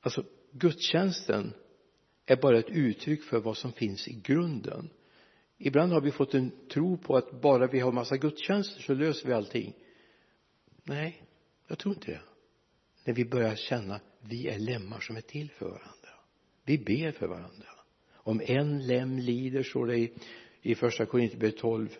Alltså 0.00 0.24
gudstjänsten 0.52 1.52
är 2.26 2.36
bara 2.36 2.58
ett 2.58 2.70
uttryck 2.70 3.22
för 3.22 3.40
vad 3.40 3.56
som 3.56 3.72
finns 3.72 4.08
i 4.08 4.12
grunden. 4.12 4.90
Ibland 5.58 5.92
har 5.92 6.00
vi 6.00 6.10
fått 6.10 6.34
en 6.34 6.50
tro 6.68 6.98
på 6.98 7.16
att 7.16 7.40
bara 7.40 7.66
vi 7.66 7.80
har 7.80 7.92
massa 7.92 8.16
gudstjänster 8.16 8.82
så 8.82 8.94
löser 8.94 9.28
vi 9.28 9.34
allting. 9.34 9.74
Nej 10.82 11.22
jag 11.68 11.78
tror 11.78 11.94
inte 11.94 12.10
det. 12.10 12.20
När 13.04 13.14
vi 13.14 13.24
börjar 13.24 13.56
känna 13.56 14.00
vi 14.20 14.48
är 14.48 14.58
lemmar 14.58 15.00
som 15.00 15.16
är 15.16 15.20
till 15.20 15.50
för 15.50 15.66
varandra. 15.66 16.10
Vi 16.64 16.78
ber 16.78 17.12
för 17.12 17.26
varandra. 17.26 17.68
Om 18.12 18.40
en 18.44 18.86
lem 18.86 19.18
lider 19.18 19.62
står 19.62 19.86
det 19.86 19.98
i 19.98 20.12
i 20.66 20.74
första 20.74 21.06
Korinthierbrevet 21.06 21.58
12 21.58 21.96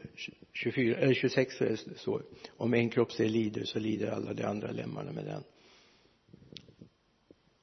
24 0.53 0.97
eller 0.97 1.15
26 1.15 1.57
så 1.57 1.65
det 1.65 1.99
står 1.99 2.23
om 2.57 2.75
en 2.75 2.91
kroppsdel 2.91 3.31
lider 3.31 3.65
så 3.65 3.79
lider 3.79 4.11
alla 4.11 4.35
de 4.35 4.45
andra 4.45 4.73
lemmarna 4.73 5.13
med 5.13 5.25
den. 5.25 5.45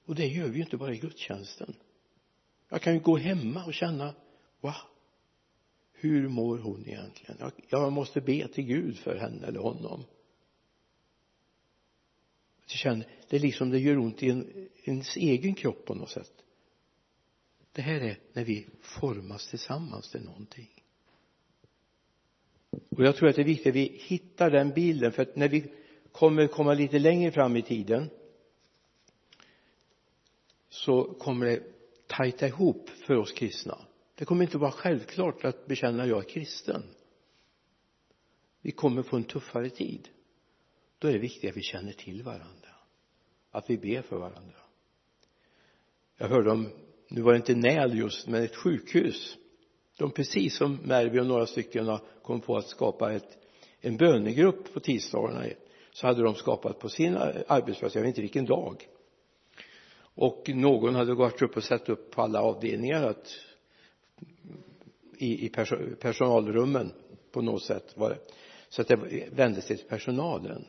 Och 0.06 0.16
det 0.16 0.28
gör 0.28 0.48
vi 0.48 0.56
ju 0.56 0.64
inte 0.64 0.78
bara 0.78 0.94
i 0.94 0.98
gudstjänsten. 0.98 1.74
Jag 2.70 2.82
kan 2.82 2.94
ju 2.94 3.00
gå 3.00 3.18
hemma 3.18 3.66
och 3.66 3.74
känna 3.74 4.16
va? 4.62 4.76
Hur 5.94 6.28
mår 6.28 6.58
hon 6.58 6.88
egentligen? 6.88 7.38
Jag, 7.40 7.52
jag 7.70 7.92
måste 7.92 8.22
be 8.22 8.48
till 8.48 8.66
Gud 8.66 8.98
för 8.98 9.16
henne 9.16 9.48
eller 9.48 9.60
honom. 9.60 10.04
Jag 12.68 12.78
känner 12.78 13.08
det 13.30 13.36
är 13.36 13.40
liksom 13.40 13.70
det 13.70 13.80
gör 13.80 13.98
ont 13.98 14.24
i 14.24 14.30
en, 14.30 14.70
ens 14.84 15.16
egen 15.16 15.56
kropp 15.56 15.86
på 15.86 15.96
något 15.96 16.10
sätt. 16.10 16.34
Det 17.72 17.82
här 17.82 18.02
är 18.02 18.20
när 18.34 18.46
vi 18.46 18.68
formas 18.82 19.48
tillsammans 19.48 20.12
till 20.12 20.24
någonting 20.24 20.81
och 22.72 23.06
jag 23.06 23.16
tror 23.16 23.30
att 23.30 23.36
det 23.36 23.42
är 23.42 23.46
viktigt 23.46 23.68
att 23.68 23.76
vi 23.76 24.02
hittar 24.02 24.52
den 24.52 24.70
bilden 24.70 25.12
för 25.12 25.22
att 25.22 25.36
när 25.36 25.50
vi 25.50 25.72
kommer 26.12 26.48
komma 26.48 26.74
lite 26.74 27.00
längre 27.00 27.32
fram 27.32 27.56
i 27.58 27.62
tiden 27.62 28.10
så 30.70 31.04
kommer 31.04 31.46
det 31.46 31.64
tajta 32.08 32.48
ihop 32.48 32.90
för 32.90 33.18
oss 33.18 33.32
kristna. 33.32 33.78
Det 34.16 34.26
kommer 34.26 34.44
inte 34.44 34.58
vara 34.58 34.72
självklart 34.72 35.46
att 35.46 35.68
bekänna 35.68 36.08
jag 36.08 36.18
är 36.26 36.30
kristen. 36.30 36.84
Vi 38.62 38.72
kommer 38.72 39.04
få 39.04 39.16
en 39.16 39.24
tuffare 39.24 39.70
tid. 39.70 40.10
Då 41.00 41.08
är 41.08 41.14
det 41.14 41.20
viktigt 41.20 41.50
att 41.50 41.58
vi 41.58 41.62
känner 41.62 41.92
till 41.92 42.24
varandra. 42.24 42.70
Att 43.52 43.70
vi 43.70 43.78
ber 43.78 44.02
för 44.02 44.18
varandra. 44.18 44.58
Jag 46.18 46.28
hörde 46.28 46.52
om 46.52 46.70
nu 47.08 47.22
var 47.22 47.32
det 47.32 47.38
inte 47.38 47.56
NÄL 47.56 47.98
just 47.98 48.28
men 48.28 48.44
ett 48.44 48.56
sjukhus 48.56 49.38
de 50.02 50.12
precis 50.12 50.58
som 50.58 50.80
Mervi 50.84 51.20
och 51.20 51.26
några 51.26 51.46
stycken 51.46 51.88
har 51.88 52.00
kommit 52.22 52.46
på 52.46 52.58
att 52.58 52.68
skapa 52.68 53.14
ett, 53.14 53.38
en 53.82 53.98
bönegrupp 53.98 54.74
på 54.74 54.80
tisdagarna 54.80 55.46
så 55.92 56.08
hade 56.08 56.24
de 56.24 56.36
skapat 56.36 56.80
på 56.80 56.90
sin 56.90 57.18
arbetsplats, 57.48 57.96
jag 57.96 58.02
vet 58.02 58.08
inte 58.08 58.22
vilken 58.22 58.46
dag. 58.46 58.88
Och 60.16 60.50
någon 60.50 60.96
hade 60.96 61.16
gått 61.16 61.42
upp 61.42 61.58
och 61.58 61.64
satt 61.64 61.90
upp 61.90 62.12
på 62.12 62.22
alla 62.22 62.42
avdelningar 62.42 63.04
att 63.04 63.36
i, 65.18 65.46
i 65.46 65.50
personalrummen 66.00 66.94
på 67.32 67.42
något 67.42 67.64
sätt 67.64 67.98
var 67.98 68.10
det. 68.10 68.20
Så 68.70 68.82
att 68.82 68.88
det 68.88 69.30
vände 69.32 69.62
sig 69.62 69.78
till 69.78 69.88
personalen. 69.88 70.68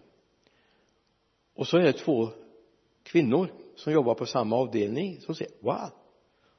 Och 1.55 1.69
så 1.69 1.77
är 1.77 1.83
det 1.83 1.93
två 1.93 2.29
kvinnor 3.03 3.49
som 3.75 3.93
jobbar 3.93 4.15
på 4.15 4.27
samma 4.27 4.57
avdelning 4.57 5.21
som 5.21 5.35
säger 5.35 5.53
wow 5.61 6.02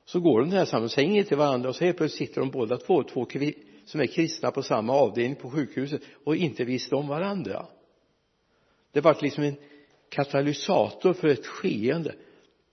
så 0.05 0.19
går 0.19 0.39
de 0.39 0.49
tillsammans 0.49 0.69
samman 0.69 0.83
och 0.83 0.91
säger 0.91 1.09
inget 1.09 1.27
till 1.27 1.37
varandra 1.37 1.69
och 1.69 1.75
så 1.75 1.85
helt 1.85 1.97
plötsligt 1.97 2.29
sitter 2.29 2.41
de 2.41 2.51
båda 2.51 2.77
två, 2.77 3.03
två 3.03 3.27
som 3.85 4.01
är 4.01 4.05
kristna 4.05 4.51
på 4.51 4.63
samma 4.63 4.93
avdelning 4.93 5.35
på 5.35 5.49
sjukhuset 5.49 6.01
och 6.23 6.35
inte 6.35 6.63
visste 6.65 6.95
om 6.95 7.07
varandra. 7.07 7.65
Det 8.91 9.01
var 9.01 9.17
liksom 9.21 9.43
en 9.43 9.55
katalysator 10.09 11.13
för 11.13 11.27
ett 11.27 11.45
skeende. 11.45 12.15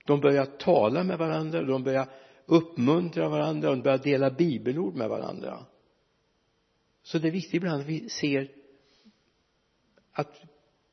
De 0.05 0.19
började 0.19 0.51
tala 0.51 1.03
med 1.03 1.17
varandra 1.17 1.61
de 1.61 1.83
började 1.83 2.09
uppmuntra 2.45 3.29
varandra 3.29 3.69
de 3.69 3.81
började 3.81 4.03
dela 4.03 4.29
bibelord 4.29 4.95
med 4.95 5.09
varandra. 5.09 5.65
Så 7.03 7.17
det 7.17 7.27
är 7.27 7.31
viktigt 7.31 7.53
ibland 7.53 7.81
att 7.81 7.87
vi 7.87 8.09
ser 8.09 8.51
att 10.11 10.41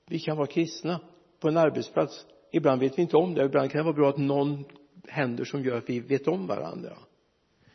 vi 0.06 0.18
kan 0.18 0.36
vara 0.36 0.46
kristna 0.46 1.00
på 1.40 1.48
en 1.48 1.56
arbetsplats. 1.56 2.26
Ibland 2.52 2.80
vet 2.80 2.98
vi 2.98 3.02
inte 3.02 3.16
om 3.16 3.34
det 3.34 3.44
ibland 3.44 3.70
kan 3.70 3.78
det 3.78 3.84
vara 3.84 3.94
bra 3.94 4.08
att 4.08 4.18
någon 4.18 4.64
händer 5.08 5.44
som 5.44 5.64
gör 5.64 5.76
att 5.76 5.90
vi 5.90 6.00
vet 6.00 6.28
om 6.28 6.46
varandra. 6.46 6.98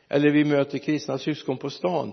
Eller 0.07 0.31
vi 0.31 0.45
möter 0.45 0.77
kristna 0.77 1.17
syskon 1.17 1.57
på 1.57 1.69
stan. 1.69 2.11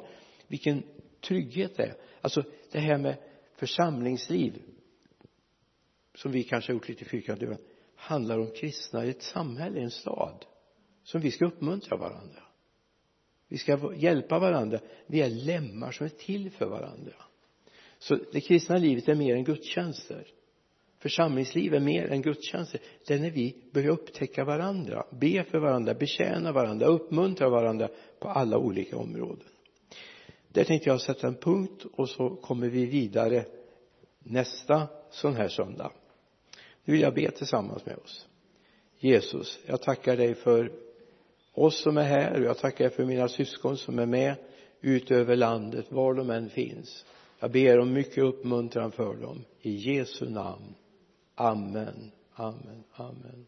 Vilken 0.49 0.83
trygghet 1.21 1.77
det 1.77 1.83
är. 1.83 1.95
Alltså 2.21 2.43
det 2.73 2.81
här 2.81 2.99
med 2.99 3.17
församlingsliv 3.57 4.63
som 6.15 6.33
vi 6.33 6.43
kanske 6.43 6.73
har 6.73 6.75
gjort 6.75 6.89
lite 6.89 7.05
fyrkantigt 7.05 7.53
handlar 7.95 8.39
om 8.39 8.51
kristna 8.51 9.05
i 9.05 9.11
ett 9.11 9.23
samhälle, 9.23 9.81
i 9.81 9.83
en 9.83 9.91
stad 9.91 10.45
som 11.03 11.21
vi 11.21 11.31
ska 11.31 11.47
uppmuntra 11.47 11.97
varandra. 11.97 12.43
Vi 13.49 13.59
ska 13.59 13.95
hjälpa 13.97 14.39
varandra. 14.39 14.81
Vi 15.07 15.21
är 15.21 15.31
lemmar 15.31 15.93
som 15.93 16.07
är 16.07 16.11
till 16.11 16.51
för 16.51 16.67
varandra. 16.67 17.15
Så 17.99 18.19
det 18.33 18.41
kristna 18.41 18.77
livet 18.77 19.09
är 19.09 19.15
mer 19.15 19.35
än 19.35 19.45
gudstjänster 19.45 20.27
församlingsliv 21.01 21.75
är 21.75 21.81
mer 21.81 22.07
än 22.13 22.23
gudstjänster. 22.23 22.81
Det 23.07 23.15
är 23.15 23.19
när 23.19 23.31
vi. 23.31 23.57
Börjar 23.73 23.91
upptäcka 23.91 24.45
varandra. 24.45 25.07
Be 25.11 25.45
för 25.45 25.59
varandra. 25.59 25.95
Betjäna 25.95 26.53
varandra. 26.53 26.87
Uppmuntra 26.87 27.49
varandra 27.49 27.89
på 28.19 28.29
alla 28.29 28.59
olika 28.59 28.97
områden. 28.97 29.47
Där 30.49 30.65
tänkte 30.65 30.91
jag 30.91 31.01
sätta 31.01 31.27
en 31.27 31.35
punkt 31.35 31.85
och 31.93 32.09
så 32.09 32.31
kommer 32.31 32.69
vi 32.69 32.87
vidare 32.87 33.45
nästa 34.19 34.89
sån 35.11 35.35
här 35.35 35.49
söndag. 35.49 35.93
Nu 36.85 36.93
vill 36.93 37.03
jag 37.03 37.15
be 37.15 37.31
tillsammans 37.31 37.87
med 37.87 37.97
oss. 37.97 38.27
Jesus 38.99 39.61
jag 39.67 39.83
tackar 39.83 40.17
dig 40.17 40.35
för 40.35 40.73
oss 41.53 41.83
som 41.83 41.97
är 41.97 42.03
här 42.03 42.41
och 42.41 42.47
jag 42.47 42.59
tackar 42.59 42.85
dig 42.85 42.97
för 42.97 43.05
mina 43.05 43.29
syskon 43.29 43.77
som 43.77 43.99
är 43.99 44.07
med 44.07 44.35
ut 44.81 45.11
över 45.11 45.37
landet 45.37 45.93
var 45.93 46.15
de 46.15 46.31
än 46.31 46.51
finns. 46.51 47.05
Jag 47.39 47.51
ber 47.51 47.79
om 47.79 47.93
mycket 47.93 48.25
uppmuntran 48.25 48.93
för 48.93 49.15
dem. 49.15 49.45
I 49.61 49.71
Jesu 49.71 50.31
namn. 50.31 50.75
Amen, 51.41 52.13
amen, 52.39 52.85
amen. 53.01 53.47